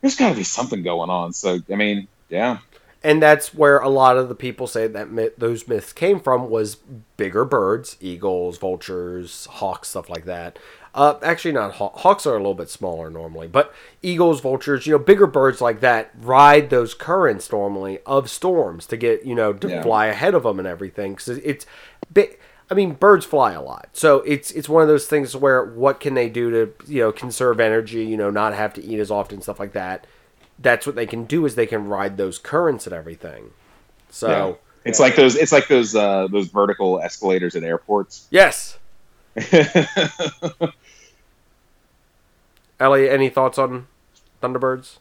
[0.01, 1.33] there's got to be something going on.
[1.33, 2.59] So I mean, yeah,
[3.03, 6.51] and that's where a lot of the people say that myth, those myths came from
[6.51, 6.77] was
[7.17, 10.59] bigger birds, eagles, vultures, hawks, stuff like that.
[10.99, 13.73] Uh, actually, not haw- hawks are a little bit smaller normally, but
[14.03, 18.97] eagles, vultures, you know, bigger birds like that ride those currents normally of storms to
[18.97, 19.83] get you know to Yeah.
[19.83, 21.13] fly ahead of them and everything.
[21.15, 21.67] Because it's
[22.13, 22.39] big.
[22.71, 26.01] I mean, birds fly a lot, so it's it's one of those things where what
[26.01, 29.11] can they do to you know conserve energy, you know, not have to eat as
[29.11, 30.07] often, stuff like that
[30.61, 33.53] that's what they can do is they can ride those currents and everything.
[34.11, 35.37] So It's like those.
[35.37, 35.95] It's like those.
[35.95, 38.27] Uh, those vertical escalators at airports.
[38.31, 38.77] Yes.
[42.81, 43.87] Ellie, any thoughts on
[44.43, 44.99] Thunderbirds?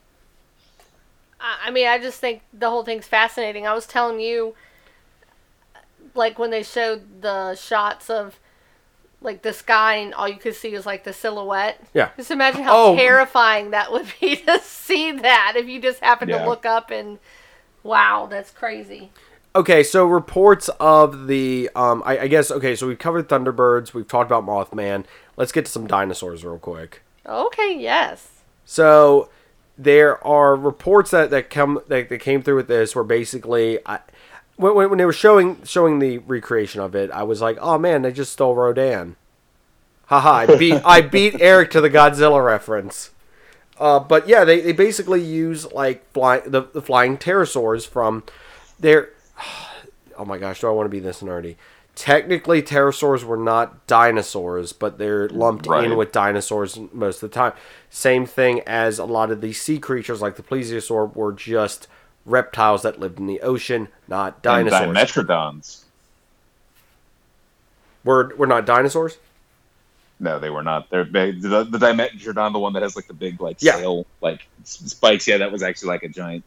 [1.40, 3.68] I I mean, I just think the whole thing's fascinating.
[3.68, 4.56] I was telling you,
[6.16, 8.40] like when they showed the shots of
[9.22, 11.82] like the sky and all you could see was like the silhouette.
[11.94, 12.10] Yeah.
[12.18, 12.96] Just imagine how Oh.
[12.96, 16.40] terrifying that would be to see that if you just happen Yeah.
[16.44, 17.18] to look up and
[17.84, 19.12] wow, that's crazy.
[19.56, 24.08] Okay, so reports of the, um, I, I guess, okay, so we've covered Thunderbirds, we've
[24.08, 25.06] talked about Mothman.
[25.36, 27.02] Let's get to some dinosaurs real quick.
[27.28, 28.42] Okay, yes.
[28.66, 29.30] So
[29.78, 34.00] there are reports that, that come that, that came through with this where basically I
[34.56, 38.02] when, when they were showing showing the recreation of it, I was like, oh man,
[38.02, 39.16] they just stole Rodan.
[40.08, 43.12] Haha, I beat I beat Eric to the Godzilla reference.
[43.80, 48.24] Uh, but yeah, they, they basically use like fly, the, the flying pterosaurs from
[48.80, 49.10] their.
[50.20, 51.58] Oh my gosh, do I want to be this nerdy?
[51.98, 55.84] Technically, pterosaurs were not dinosaurs, but they're lumped Right.
[55.86, 57.54] in with dinosaurs most of the time.
[57.90, 61.88] Same thing as a lot of these sea creatures, like the plesiosaur, were just
[62.24, 64.82] reptiles that lived in the ocean, not dinosaurs.
[64.84, 64.96] And.
[64.96, 65.84] Dimetrodons.
[68.04, 69.18] Were were not dinosaurs?
[70.20, 70.92] No, they were not.
[70.92, 71.04] They're.
[71.04, 71.32] The,
[71.68, 73.76] the Dimetrodon, the one that has like the big like Yeah.
[73.78, 75.28] sail like spikes.
[75.28, 76.44] Yeah, that was actually like a giant,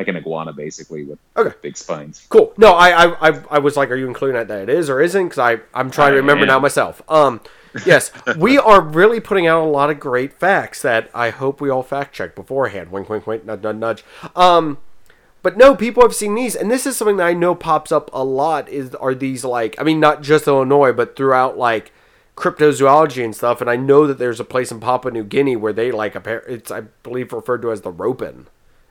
[0.00, 1.54] like an iguana basically with Okay.
[1.62, 2.26] big spines.
[2.30, 2.52] Cool.
[2.56, 5.00] No, I, I, I, I was like, are you including that that it is or
[5.00, 5.24] isn't?
[5.24, 6.48] Because I, I'm trying to remember am.
[6.48, 7.02] now myself.
[7.08, 7.40] Um,
[7.84, 11.68] yes, we are really putting out a lot of great facts that I hope we
[11.70, 12.90] all fact check beforehand.
[12.90, 14.04] Wink, wink, wink, nudge, nudge, nudge.
[14.34, 14.78] Um,
[15.42, 18.10] but no, people have seen these, and this is something that I know pops up
[18.12, 18.68] a lot.
[18.68, 19.74] Is are these like?
[19.78, 21.92] I mean, not just Illinois, but throughout like
[22.36, 23.60] cryptozoology and stuff.
[23.60, 26.48] And I know that there's a place in Papua New Guinea where they like appar-
[26.48, 28.48] it's I believe referred to as the ropen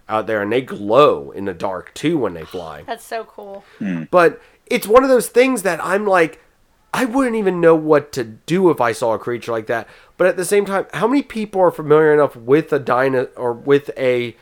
[0.10, 2.84] out there, and they glow in the dark too when they fly.
[2.84, 3.64] That's so cool.
[3.78, 4.04] Hmm.
[4.12, 6.42] But it's one of those things that I'm like,
[6.94, 9.88] I wouldn't even know what to do if I saw a creature like that.
[10.18, 13.54] But at the same time, how many people are familiar enough with a dino or
[13.54, 14.36] with a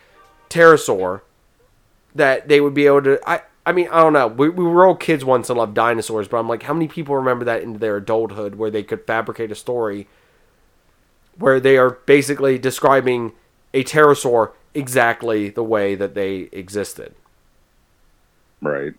[0.50, 1.22] pterosaur
[2.16, 3.30] that they would be able to?
[3.30, 4.28] I I mean, I don't know.
[4.28, 7.18] We, we were all kids once and loved dinosaurs, but I'm like, how many people
[7.18, 10.08] remember that into their adulthood where they could fabricate a story
[11.38, 13.34] where they are basically describing
[13.74, 17.16] a pterosaur exactly the way that they existed?
[18.62, 18.94] Right.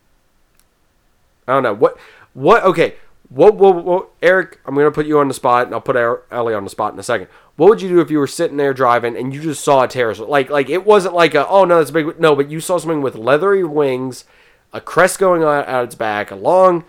[1.47, 1.99] I don't know what
[2.35, 2.95] what okay.
[3.31, 4.59] What, what, what Eric?
[4.65, 6.99] I'm gonna put you on the spot, and I'll put Ellie on the spot in
[6.99, 7.29] a second.
[7.57, 9.89] What would you do if you were sitting there driving and you just saw a
[9.89, 10.29] pterosaur?
[10.29, 12.79] Like, like it wasn't like a oh no, that's a big no, but you saw
[12.79, 14.25] something with leathery wings,
[14.73, 16.85] a crest going out, out its back, a long,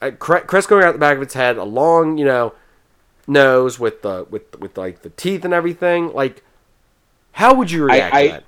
[0.00, 2.54] a cre- crest going out the back of its head, a long you know
[3.28, 6.12] nose with the with with like the teeth and everything.
[6.12, 6.44] Like,
[7.32, 8.44] how would you react I- to that?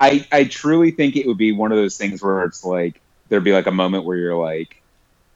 [0.00, 3.42] I, I truly think it would be one of those things where it's like there'd
[3.42, 4.80] be like a moment where you're like,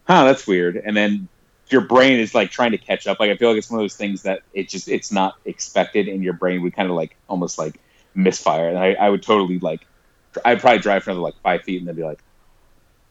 [0.04, 1.26] huh, that's weird, and then
[1.68, 3.18] your brain is like trying to catch up.
[3.18, 6.06] Like I feel like it's one of those things that it just it's not expected,
[6.06, 7.80] and your brain would kind of like almost like
[8.14, 8.68] misfire.
[8.68, 9.84] And I, I would totally like
[10.44, 12.20] I'd probably drive for another like five feet and then be like,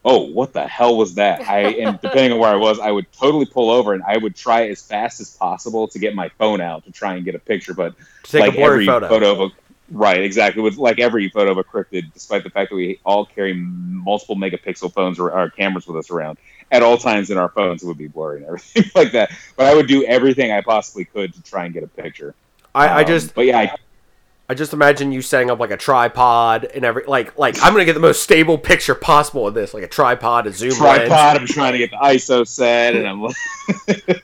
[0.03, 1.41] oh, what the hell was that?
[1.41, 4.35] I and depending on where I was, I would totally pull over and I would
[4.35, 7.39] try as fast as possible to get my phone out to try and get a
[7.39, 9.31] picture, but take like a blurry every photo.
[9.31, 9.60] of a
[9.91, 13.25] right exactly with like every photo of a cryptid despite the fact that we all
[13.25, 16.37] carry multiple megapixel phones or, or cameras with us around
[16.71, 19.31] at all times in our phones it would be blurry and everything like that.
[19.57, 22.35] But i would do everything i possibly could to try and get a picture.
[22.73, 23.75] I, I Um, just but yeah I,
[24.51, 27.85] I just imagine you setting up like a tripod and every like like I'm gonna
[27.85, 31.39] get the most stable picture possible of this, like a tripod, a zoom tripod lens.
[31.39, 33.33] i'm trying to get the iso set and i'm like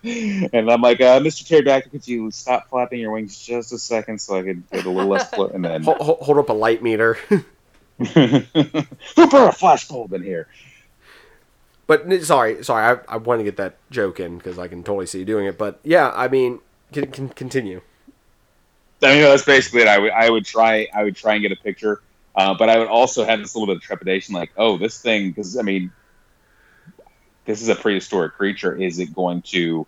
[0.54, 4.20] and i'm like uh, mr pterodactyl could you stop flapping your wings just a second
[4.20, 6.54] so i could get a little less float and then Hold, hold, hold up a
[6.54, 7.14] light meter.
[7.98, 8.04] who
[9.16, 10.50] put a flash bulb in here
[11.86, 15.06] but sorry, sorry, I, I want to get that joke in because I can totally
[15.06, 15.58] see you doing it.
[15.58, 16.60] But yeah, I mean,
[16.92, 17.80] can, can continue.
[19.02, 19.88] I mean, that's basically it.
[19.88, 22.02] I would, I would try, I would try and get a picture,
[22.36, 25.30] uh, but I would also have this little bit of trepidation, like, oh, this thing,
[25.30, 25.92] because I mean,
[27.46, 28.76] this is a prehistoric creature.
[28.76, 29.86] Is it going to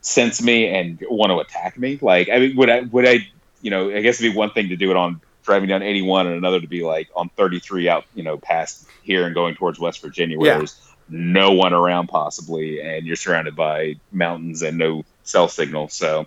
[0.00, 1.98] sense me and want to attack me?
[2.00, 3.28] Like, I mean, would I, would I,
[3.62, 6.26] you know, I guess it'd be one thing to do it on driving down 81,
[6.26, 9.78] and another to be like on 33 out, you know, past here and going towards
[9.80, 10.58] West Virginia, where Yeah.
[10.58, 15.88] there's no one around possibly, and you're surrounded by mountains and no cell signal.
[15.88, 16.26] So.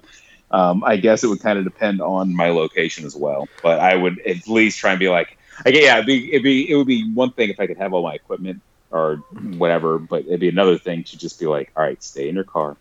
[0.54, 3.96] Um, I guess it would kind of depend on my location as well, but I
[3.96, 6.86] would at least try and be like, okay, yeah, it'd be, it'd be, it would
[6.86, 9.16] be one thing if I could have all my equipment or
[9.58, 12.44] whatever, but it'd be another thing to just be like, all right, stay in your
[12.44, 12.78] car,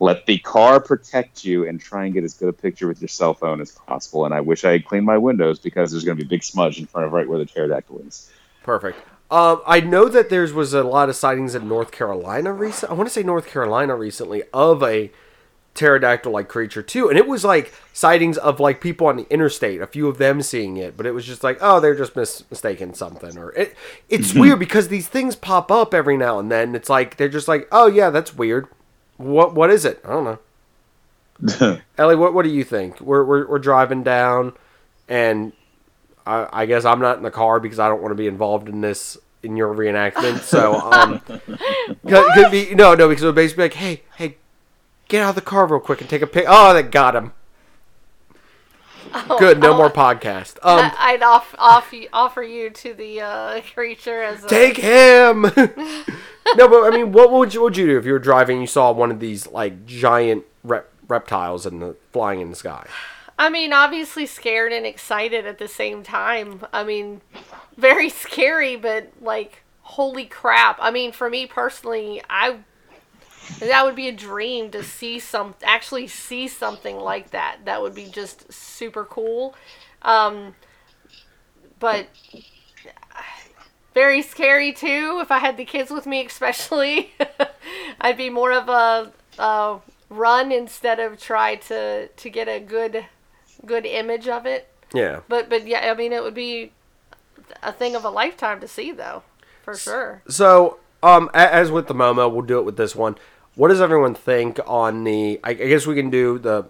[0.00, 3.08] let the car protect you, and try and get as good a picture with your
[3.08, 4.24] cell phone as possible.
[4.24, 6.42] And I wish I had cleaned my windows because there's going to be a big
[6.42, 8.28] smudge in front of right where the pterodactyl is.
[8.64, 8.98] Perfect.
[9.30, 12.90] Um, I know that there was a lot of sightings in North Carolina recent.
[12.90, 15.12] I want to say North Carolina recently of a
[15.74, 19.86] pterodactyl-like creature too, and it was like sightings of like people on the interstate, a
[19.86, 22.94] few of them seeing it, but it was just like, oh, they're just mis- mistaken
[22.94, 23.76] something, or it.
[24.08, 26.74] It's weird because these things pop up every now and then.
[26.74, 28.68] It's like they're just like, oh yeah, that's weird.
[29.16, 30.00] What what is it?
[30.04, 31.80] I don't know.
[31.98, 33.00] Ellie, what what do you think?
[33.00, 34.52] We're we're, we're driving down,
[35.08, 35.52] and
[36.26, 38.68] I, I guess I'm not in the car because I don't want to be involved
[38.68, 40.40] in this in your reenactment.
[40.40, 41.20] So um,
[42.06, 44.36] could, could be no no because it would basically be like, hey hey,
[45.10, 46.46] get out of the car real quick and take a pic.
[46.48, 47.32] Oh, they got him.
[49.38, 50.56] Good, no oh, more podcast.
[50.62, 55.42] Um, I, I'd off, off, offer you to the uh, creature as a, take him.
[56.54, 58.58] no, but I mean, what would you what would you do if you were driving
[58.58, 62.56] and you saw one of these like giant rep- reptiles in the flying in the
[62.56, 62.86] sky?
[63.36, 66.64] I mean, obviously scared and excited at the same time.
[66.72, 67.20] I mean,
[67.76, 70.78] very scary, but like, holy crap.
[70.80, 72.58] I mean, for me personally, I
[73.58, 77.58] that would be a dream to see some actually see something like that.
[77.64, 79.54] That would be just super cool.
[80.02, 80.54] Um,
[81.78, 82.08] but
[83.94, 85.18] very scary too.
[85.20, 87.12] If I had the kids with me, especially,
[88.00, 89.78] I'd be more of a, a
[90.08, 93.06] run instead of try to to get a good
[93.66, 94.68] good image of it.
[94.92, 95.20] Yeah.
[95.28, 96.72] But but yeah, I mean it would be
[97.62, 99.22] a thing of a lifetime to see though,
[99.62, 100.22] for sure.
[100.28, 103.16] So, um, as with the Momo, we'll do it with this one.
[103.56, 105.40] What does everyone think on the?
[105.44, 106.66] I, I guess we can do the.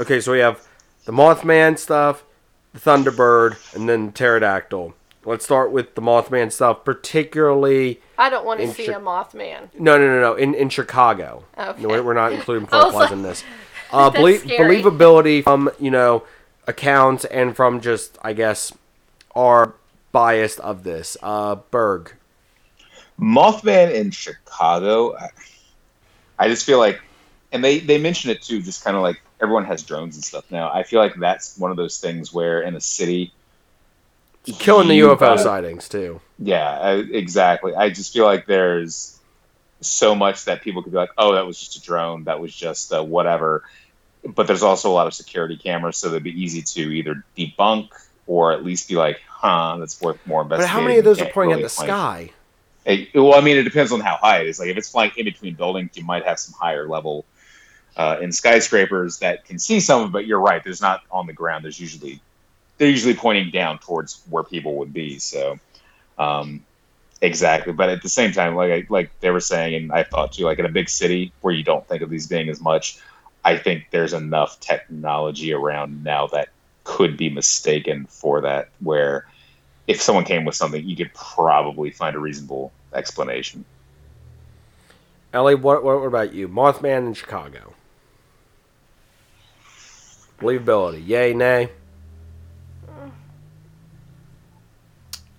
[0.00, 0.66] Okay, so we have
[1.04, 2.24] the Mothman stuff,
[2.72, 4.94] the Thunderbird, and then pterodactyl.
[5.26, 8.00] Let's start with the Mothman stuff, particularly.
[8.18, 9.68] I don't want to see Chi- a Mothman.
[9.78, 10.34] No, no, no, no.
[10.34, 11.44] In in Chicago.
[11.58, 11.82] Okay.
[11.82, 13.44] No, we're we're not including I Point like- in this.
[13.92, 16.24] Uh, belie- believability from you know
[16.66, 18.72] accounts and from just I guess
[19.36, 19.74] our
[20.10, 21.16] bias of this.
[21.22, 22.12] Uh, Berg.
[23.20, 25.28] Mothman in Chicago, I,
[26.44, 27.00] I just feel like,
[27.52, 30.44] and they they mention it too, just kind of like everyone has drones and stuff
[30.50, 30.70] now.
[30.70, 33.32] I feel like that's one of those things where in a city,
[34.58, 36.20] Killing the UFO gotta- sightings too.
[36.38, 37.74] Yeah, I, exactly.
[37.74, 39.18] I just feel like there's
[39.80, 42.24] so much that people could be like, "Oh, that was just a drone.
[42.24, 43.62] That was just uh, whatever."
[44.22, 47.88] But there's also a lot of security cameras, so they'd be easy to either debunk
[48.26, 50.74] or at least be like, "Huh, that's worth more investigation.
[50.74, 52.30] But how many of those are pointing at the find- sky?
[52.84, 54.58] Hey, well, I mean, it depends on how high it is.
[54.58, 57.24] Like, if it's flying in between buildings, you might have some higher level
[57.96, 60.12] uh, in skyscrapers that can see some of.
[60.12, 61.64] But you're right; there's not on the ground.
[61.64, 62.20] There's usually
[62.78, 65.18] they're usually pointing down towards where people would be.
[65.18, 65.58] So,
[66.18, 66.64] um,
[67.22, 67.72] exactly.
[67.72, 70.58] But at the same time, like like they were saying, and I thought too, like
[70.58, 72.98] in a big city where you don't think of these being as much,
[73.44, 76.48] I think there's enough technology around now that
[76.82, 78.68] could be mistaken for that.
[78.80, 79.26] Where
[79.86, 83.64] if someone came with something, you could probably find a reasonable explanation.
[85.32, 86.48] Ellie, what, what what about you?
[86.48, 87.74] Mothman in Chicago.
[90.38, 91.70] Believability, yay, nay.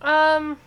[0.01, 0.57] Um,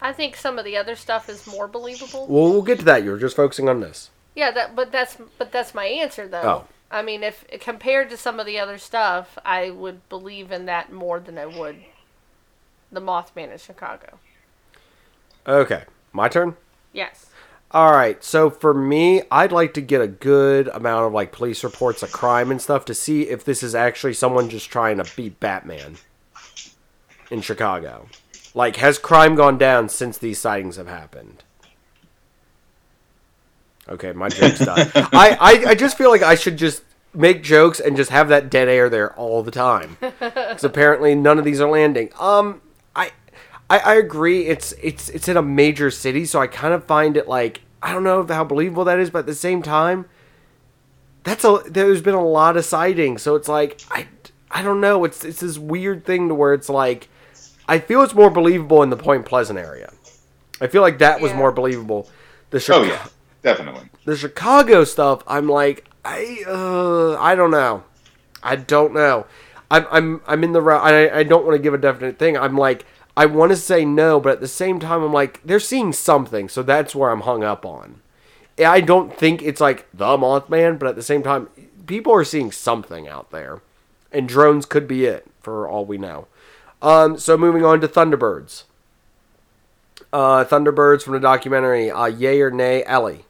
[0.00, 2.26] I think some of the other stuff is more believable.
[2.26, 3.04] Well, we'll get to that.
[3.04, 4.10] You're just focusing on this.
[4.34, 6.42] Yeah, that but that's but that's my answer though.
[6.42, 6.64] Oh.
[6.90, 10.92] I mean, if compared to some of the other stuff, I would believe in that
[10.92, 11.76] more than I would
[12.94, 14.18] the Mothman in Chicago.
[15.46, 16.56] Okay, my turn.
[16.92, 17.26] Yes.
[17.70, 18.22] All right.
[18.22, 22.12] So for me, I'd like to get a good amount of like police reports of
[22.12, 25.96] crime and stuff to see if this is actually someone just trying to beat Batman
[27.30, 28.06] in Chicago.
[28.54, 31.42] Like, has crime gone down since these sightings have happened?
[33.88, 34.90] Okay, my joke's done.
[34.94, 38.50] I, I, I just feel like I should just make jokes and just have that
[38.50, 39.96] dead air there all the time.
[40.20, 42.10] Because apparently none of these are landing.
[42.20, 42.60] Um,
[43.70, 44.46] I, I, I agree.
[44.46, 47.92] It's it's it's in a major city, so I kind of find it like I
[47.92, 50.06] don't know how believable that is, but at the same time,
[51.22, 54.08] that's a there's been a lot of sightings, so it's like I
[54.50, 55.04] I don't know.
[55.04, 57.08] It's it's this weird thing to where it's like
[57.68, 59.92] I feel it's more believable in the Point Pleasant area.
[60.60, 62.08] I feel like that was more believable.
[62.50, 63.06] The Oh Chicago, yeah,
[63.42, 63.90] definitely.
[64.04, 67.84] the Chicago stuff, I'm like, I uh, I don't know,
[68.42, 69.26] I don't know.
[69.70, 70.82] I'm I'm I'm in the route.
[70.82, 72.36] I I don't want to give a definite thing.
[72.36, 72.84] I'm like,
[73.16, 76.48] I want to say no, but at the same time, I'm like, they're seeing something,
[76.48, 78.00] so that's where I'm hung up on.
[78.58, 81.48] I don't think it's like the Mothman, but at the same time,
[81.86, 83.60] people are seeing something out there,
[84.10, 86.26] and drones could be it for all we know.
[86.82, 88.64] Um, so moving on to Thunderbirds.
[90.12, 91.90] Uh, Thunderbirds from the documentary.
[91.90, 93.24] Uh, yay or nay, Ellie.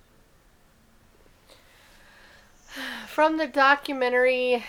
[3.06, 4.64] From the documentary,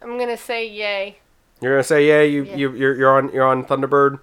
[0.00, 1.18] I'm gonna say yay.
[1.60, 2.56] You're gonna say yeah, you Yeah.
[2.56, 4.20] you you're, you're on you're on Thunderbird.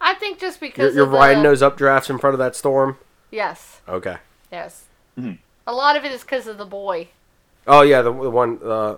[0.00, 2.54] I think just You're, because you're of the, riding those updrafts in front of that
[2.56, 2.98] storm.
[3.30, 4.16] Yes, Okay.
[4.52, 4.84] yes.
[5.18, 5.38] Mhm.
[5.66, 7.08] A lot of it is because of the boy.
[7.66, 8.58] Oh yeah, the, the one.
[8.64, 8.96] Uh,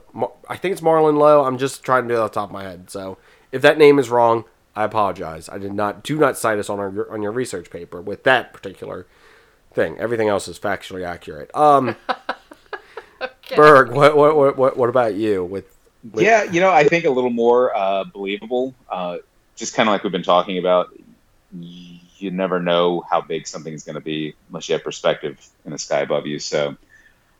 [0.49, 1.45] I think it's Marlon Lowe.
[1.45, 2.91] I'm just trying to do it off the top of my head.
[2.91, 3.18] So
[3.51, 4.45] if that name is wrong,
[4.76, 5.49] I apologize.
[5.49, 8.53] I did not do not cite us on our on your research paper with that
[8.53, 9.07] particular
[9.72, 9.99] thing.
[9.99, 11.51] Everything else is factually accurate.
[11.57, 11.97] Um,
[13.22, 13.57] Okay.
[13.57, 15.76] Berg, what what what what, what about you with?
[16.12, 18.74] With Yeah, you know, I think a little more uh, believable.
[18.88, 19.18] Uh,
[19.57, 20.88] just kind of like we've been talking about.
[21.53, 25.78] You never know how big something's going to be unless you have perspective in the
[25.78, 26.38] sky above you.
[26.38, 26.76] So,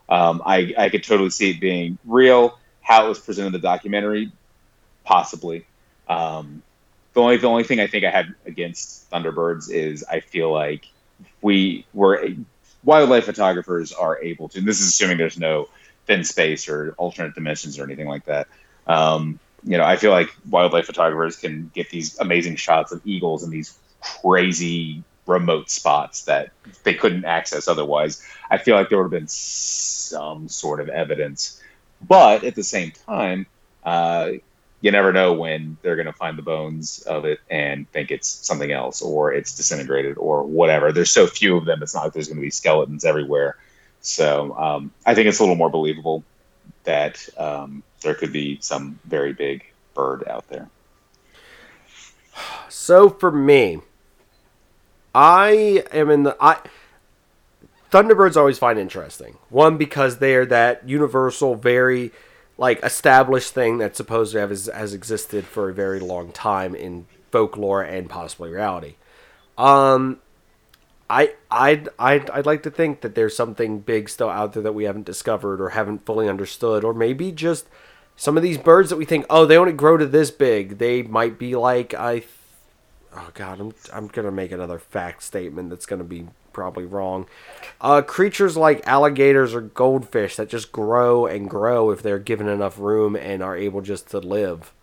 [0.09, 2.57] um, I I could totally see it being real.
[2.81, 4.31] How it was presented in the documentary,
[5.03, 5.65] possibly.
[6.09, 6.63] Um,
[7.13, 10.87] the only the only thing I think I had against Thunderbirds is I feel like
[11.41, 12.27] we were
[12.83, 14.59] wildlife photographers are able to.
[14.59, 15.69] And this is assuming there's no
[16.11, 18.49] thin space or alternate dimensions or anything like that.
[18.85, 23.43] Um, you know, I feel like wildlife photographers can get these amazing shots of eagles
[23.45, 26.51] in these crazy remote spots that
[26.83, 28.21] they couldn't access otherwise.
[28.49, 31.61] I feel like there would have been some sort of evidence,
[32.05, 33.45] but at the same time,
[33.85, 34.31] uh,
[34.81, 38.27] you never know when they're going to find the bones of it and think it's
[38.27, 40.91] something else or it's disintegrated or whatever.
[40.91, 43.55] There's so few of them, it's not like there's going to be skeletons everywhere.
[44.01, 46.23] So um, I think it's a little more believable
[46.83, 50.69] that um, there could be some very big bird out there.
[52.69, 53.81] So for me,
[55.13, 56.57] I am in the I.
[57.91, 59.37] Thunderbirds always find interesting.
[59.49, 62.11] One because they are that universal, very
[62.57, 66.73] like established thing that's supposed to have has, has existed for a very long time
[66.73, 68.95] in folklore and possibly reality.
[69.57, 70.19] Um,
[71.11, 74.73] I I'd, I'd I'd like to think that there's something big still out there that
[74.73, 77.67] we haven't discovered or haven't fully understood, or maybe just
[78.15, 80.77] some of these birds that we think, oh, they only grow to this big.
[80.77, 82.23] They might be like I
[83.13, 87.27] oh god i'm i'm gonna make another fact statement that's gonna be probably wrong.
[87.81, 92.79] Uh creatures like alligators or goldfish that just grow and grow if they're given enough
[92.79, 94.73] room and are able just to live.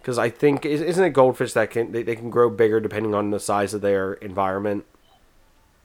[0.00, 3.14] Because i think is- isn't it goldfish that can they, they can grow bigger depending
[3.14, 4.86] on the size of their environment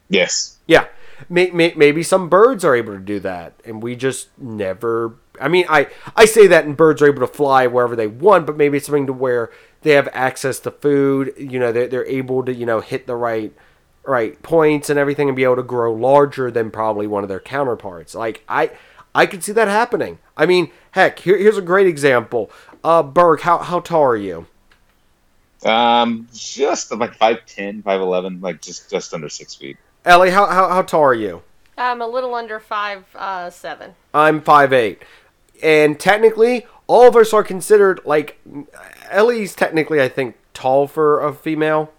[0.08, 0.58] Yes.
[0.66, 0.86] yeah,
[1.28, 5.14] may, may, maybe some birds are able to do that, and we just never.
[5.40, 8.46] I mean, I I say that, and birds are able to fly wherever they want,
[8.46, 9.50] but maybe it's something to where
[9.82, 11.34] they have access to food.
[11.36, 13.52] You know, they're they're able to you know hit the right
[14.04, 17.40] right points and everything, and be able to grow larger than probably one of their
[17.40, 18.14] counterparts.
[18.14, 18.70] Like I
[19.14, 20.18] I could see that happening.
[20.36, 22.50] I mean, heck, here, here's a great example.
[22.82, 24.46] Uh, Berg, how how tall are you?
[25.64, 29.78] Um, just like 5'10, 5'11, like just, just under six feet.
[30.04, 31.42] Ellie, how how, how tall are you?
[31.76, 33.94] I'm a little under five uh, seven.
[34.12, 35.02] I'm five eight,
[35.62, 38.38] And technically, all of us are considered like
[39.10, 41.92] Ellie's technically I think tall for a female.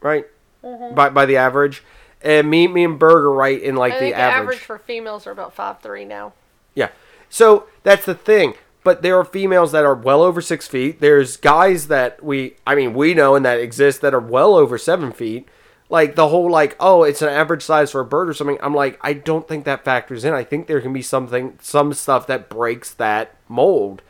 [0.00, 0.26] Right?
[0.62, 0.94] Mm-hmm.
[0.94, 1.82] By by the average.
[2.22, 4.42] And me me and Berg are right in like I the the average.
[4.42, 6.32] average for females are about five three now.
[6.74, 6.90] Yeah.
[7.28, 8.54] So that's the thing.
[8.84, 11.00] But there are females that are well over six feet.
[11.00, 14.78] There's guys that we, I mean, we know and that exist that are well over
[14.78, 15.46] seven feet.
[15.90, 18.58] Like the whole, like, oh, it's an average size for a bird or something.
[18.60, 20.34] I'm like, I don't think that factors in.
[20.34, 24.02] I think there can be something, some stuff that breaks that mold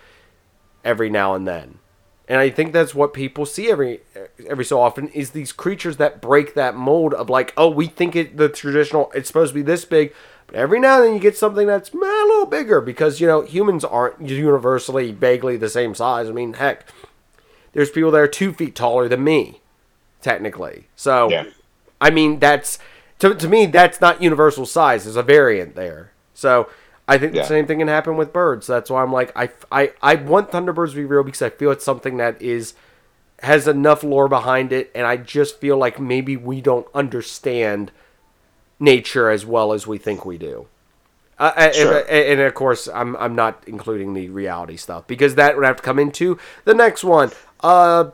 [0.85, 1.79] every now and then.
[2.29, 4.01] And I think that's what people see every
[4.47, 8.15] every so often is these creatures that break that mold of like, oh, we think
[8.15, 10.13] it the traditional it's supposed to be this big,
[10.47, 13.41] but every now and then you get something that's a little bigger because you know
[13.41, 16.29] humans aren't universally vaguely the same size.
[16.29, 16.87] I mean, heck,
[17.73, 19.63] there's people that are two feet taller than me,
[20.21, 20.89] technically.
[20.97, 21.45] So, Yeah.
[22.01, 22.79] I mean, that's
[23.21, 25.05] to to me that's not universal size.
[25.05, 26.13] There's a variant there.
[26.35, 26.69] So.
[27.11, 27.41] I think Yeah.
[27.41, 28.67] the same thing can happen with birds.
[28.67, 31.71] That's why I'm like, I, I, I want Thunderbirds to be real because I feel
[31.71, 32.75] it's something that is
[33.41, 37.93] has enough lore behind it, and I just feel like maybe we don't understand
[38.79, 40.67] nature as well as we think we do.
[41.39, 41.99] Uh, and- Sure.
[42.01, 45.77] and, and of course, I'm I'm not including the reality stuff because that would have
[45.77, 47.31] to come into the next one.
[47.61, 48.11] Uh,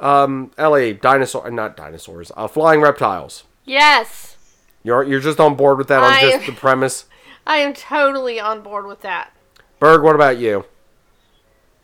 [0.00, 3.44] um, Ellie, dinosaur, not dinosaurs, uh, flying reptiles.
[3.64, 4.36] Yes,
[4.82, 7.04] You're you're just on board with that on I- just the premise.
[7.46, 9.32] I am totally on board with that.
[9.78, 10.66] Berg, what about you?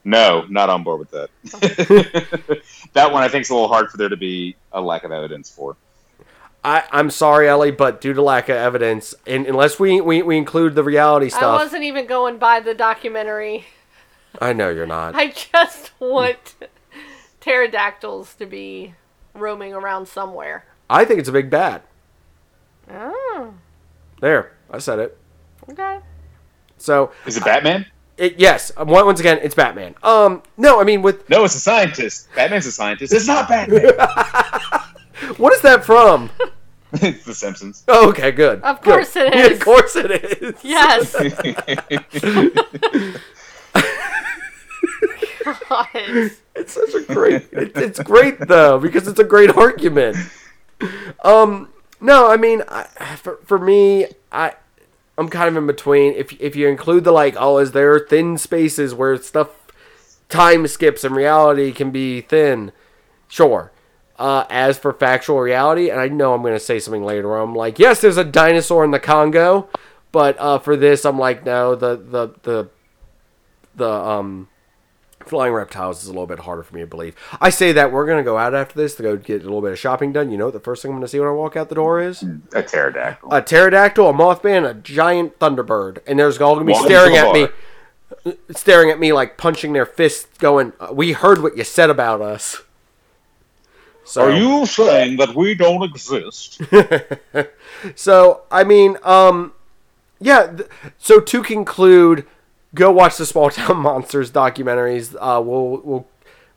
[0.05, 1.31] No, not on board with that.
[2.93, 5.13] that one I think is a little hard for there to be a lack of
[5.13, 5.77] evidence for.
[6.63, 10.37] I, I'm sorry, Ellie, but due to lack of evidence, and unless we, we, we
[10.37, 11.43] include the reality stuff.
[11.43, 13.67] I stuff, wasn't even going by the documentary.
[14.41, 15.15] I know you're not.
[15.17, 16.55] I just want
[17.45, 18.95] pterodactyls to be
[19.35, 20.65] roaming around somewhere.
[20.89, 21.85] I think it's a big bat.
[22.91, 23.55] Oh,
[24.21, 25.19] There, I said it.
[25.71, 25.99] okay.
[26.79, 27.87] So Is it Batman?
[28.17, 29.95] It, yes, um, once again, it's Batman.
[30.03, 32.29] Um, no, I mean with No, it's a scientist.
[32.35, 33.13] Batman's a scientist.
[33.13, 33.95] It's not Batman.
[35.37, 36.31] what is that from?
[36.93, 37.83] it's The Simpsons.
[37.89, 38.63] Oh, okay, good.
[38.63, 38.91] Of Good.
[38.93, 40.11] course it Yeah, of course it
[40.43, 40.55] is.
[40.63, 41.15] Yes.
[45.45, 45.89] God.
[46.57, 47.49] It's such a great.
[47.51, 50.17] It, it's great though because it's a great argument.
[51.25, 52.85] Um, no, I mean, I,
[53.17, 54.53] for for me, I
[55.19, 56.15] I'm kind of in between.
[56.15, 59.49] If if you include the like, oh, is there thin spaces where stuff
[60.29, 62.73] time skips and reality can be thin?
[63.29, 63.73] Sure.
[64.17, 67.53] Uh, as for factual reality, and I know I'm going to say something later I'm
[67.53, 69.69] like, yes, there's a dinosaur in the Congo,
[70.13, 72.69] but uh, for this, I'm like, no, the the the
[73.75, 74.49] the um
[75.29, 77.17] flying reptiles is a little bit harder for me to believe.
[77.41, 79.73] I say that we're gonna go out after this to go get a little bit
[79.73, 80.31] of shopping done.
[80.31, 82.01] You know what the first thing I'm gonna see when I walk out the door
[82.01, 82.23] is?
[82.53, 83.33] a pterodactyl.
[83.33, 87.19] A pterodactyl, a mothman, a giant thunderbird, and there's all gonna be Welcome staring to
[87.19, 87.33] at
[88.27, 92.21] me, staring at me like punching their fists, going, "We heard what you said about
[92.21, 92.63] us."
[94.07, 96.61] So, Are you saying that we don't exist?
[97.95, 99.53] So I mean, um,
[100.21, 100.47] yeah.
[100.47, 100.69] Th-
[100.99, 102.27] so to conclude,
[102.75, 105.15] go watch the Small Town Monsters documentaries.
[105.15, 106.07] Uh, we'll we'll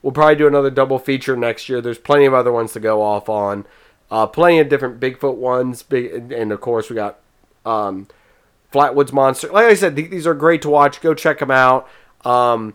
[0.01, 1.81] we'll probably do another double feature next year.
[1.81, 3.65] There's plenty of other ones to go off on.
[4.09, 5.83] Uh, plenty of different Bigfoot ones.
[5.83, 7.19] Big, and, of course we got
[7.65, 8.07] um,
[8.73, 9.49] Flatwoods Monster.
[9.49, 11.01] Like I said, th- these are great to watch.
[11.01, 11.87] Go check them out.
[12.23, 12.73] Um,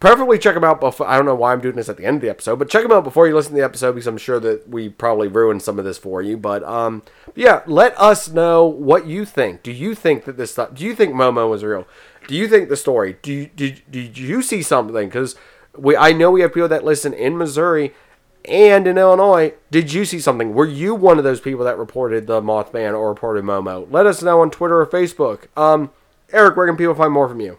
[0.00, 1.06] preferably check them out before.
[1.06, 2.82] I don't know why I'm doing this at the end of the episode, but check
[2.82, 5.62] them out before you listen to the episode because I'm sure that we probably ruined
[5.62, 6.36] some of this for you.
[6.36, 7.02] But um,
[7.36, 9.62] yeah, let us know what you think.
[9.62, 10.74] Do you think that this stuff?
[10.74, 11.86] Do you think Momo was real?
[12.26, 13.16] Do you think the story?
[13.22, 15.08] Do you, did did you see something?
[15.08, 15.36] Because
[15.76, 17.92] we I know we have people that listen in Missouri
[18.46, 19.52] and in Illinois.
[19.70, 20.54] Did you see something?
[20.54, 23.86] Were you one of those people that reported the Mothman or reported Momo?
[23.90, 25.46] Let us know on Twitter or Facebook.
[25.58, 25.90] Um,
[26.32, 27.58] Eric, where can people find more from you?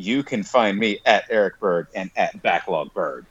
[0.00, 3.26] You can find me at Eric Berg and at Backlog Bird.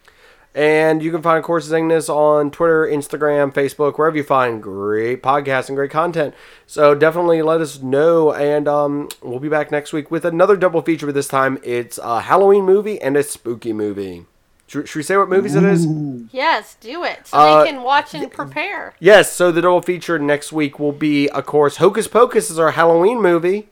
[0.55, 5.21] And you can find, of course, Zingness on Twitter, Instagram, Facebook, wherever you find great
[5.21, 6.33] podcasts and great content.
[6.67, 8.33] So definitely let us know.
[8.33, 11.99] And um, we'll be back next week with another double feature, but this time it's
[11.99, 14.25] a Halloween movie and a spooky movie.
[14.67, 15.87] Should, should we say what movies it is?
[16.31, 17.27] Yes, do it.
[17.27, 18.93] So Uh, they can watch and prepare.
[18.99, 22.71] Yes, so the double feature next week will be, of course, Hocus Pocus is our
[22.71, 23.69] Halloween movie.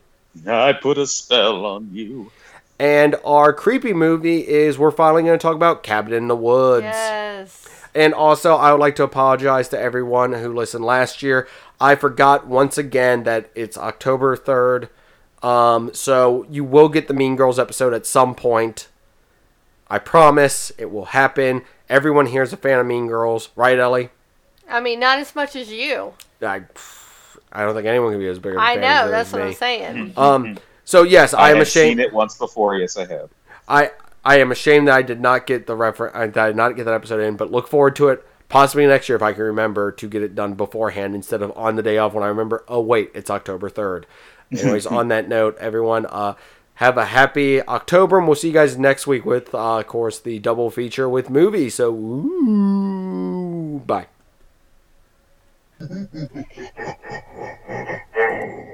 [0.48, 2.32] I put a spell on you.
[2.80, 6.84] And our creepy movie is we're finally going to talk about Cabin in the Woods.
[6.86, 7.68] Yes.
[7.96, 11.48] And also, I would like to apologize to everyone who listened last year.
[11.82, 14.90] I forgot once again that it's October 3rd.
[15.42, 18.88] Um, so you will get the Mean Girls episode at some point.
[19.88, 21.64] I promise it will happen.
[21.90, 24.10] Everyone here is a fan of Mean Girls, right, Ellie?
[24.70, 26.14] I mean, not as much as you.
[26.42, 26.64] I,
[27.52, 29.06] I don't think anyone can be as big of a I fan know.
[29.06, 29.42] as That's what.
[29.42, 30.14] I'm saying.
[30.18, 30.58] Um,
[30.88, 31.98] so yes, I, I, am ashamed.
[31.98, 32.78] seen it once before.
[32.78, 33.30] Yes, I have.
[33.68, 33.92] I
[34.24, 36.16] I am ashamed that I did not get the reference.
[36.16, 39.18] I did not get that episode in, but look forward to it possibly next year
[39.18, 42.14] if I can remember to get it done beforehand instead of on the day of
[42.14, 42.64] when I remember.
[42.70, 44.08] Oh wait, it's October third.
[44.52, 46.36] Anyways, on that note, everyone, uh,
[46.76, 50.20] have a happy October, and we'll see you guys next week with, uh, of course,
[50.20, 51.76] the double feature with movies.
[51.76, 54.08] So, ooh, bye.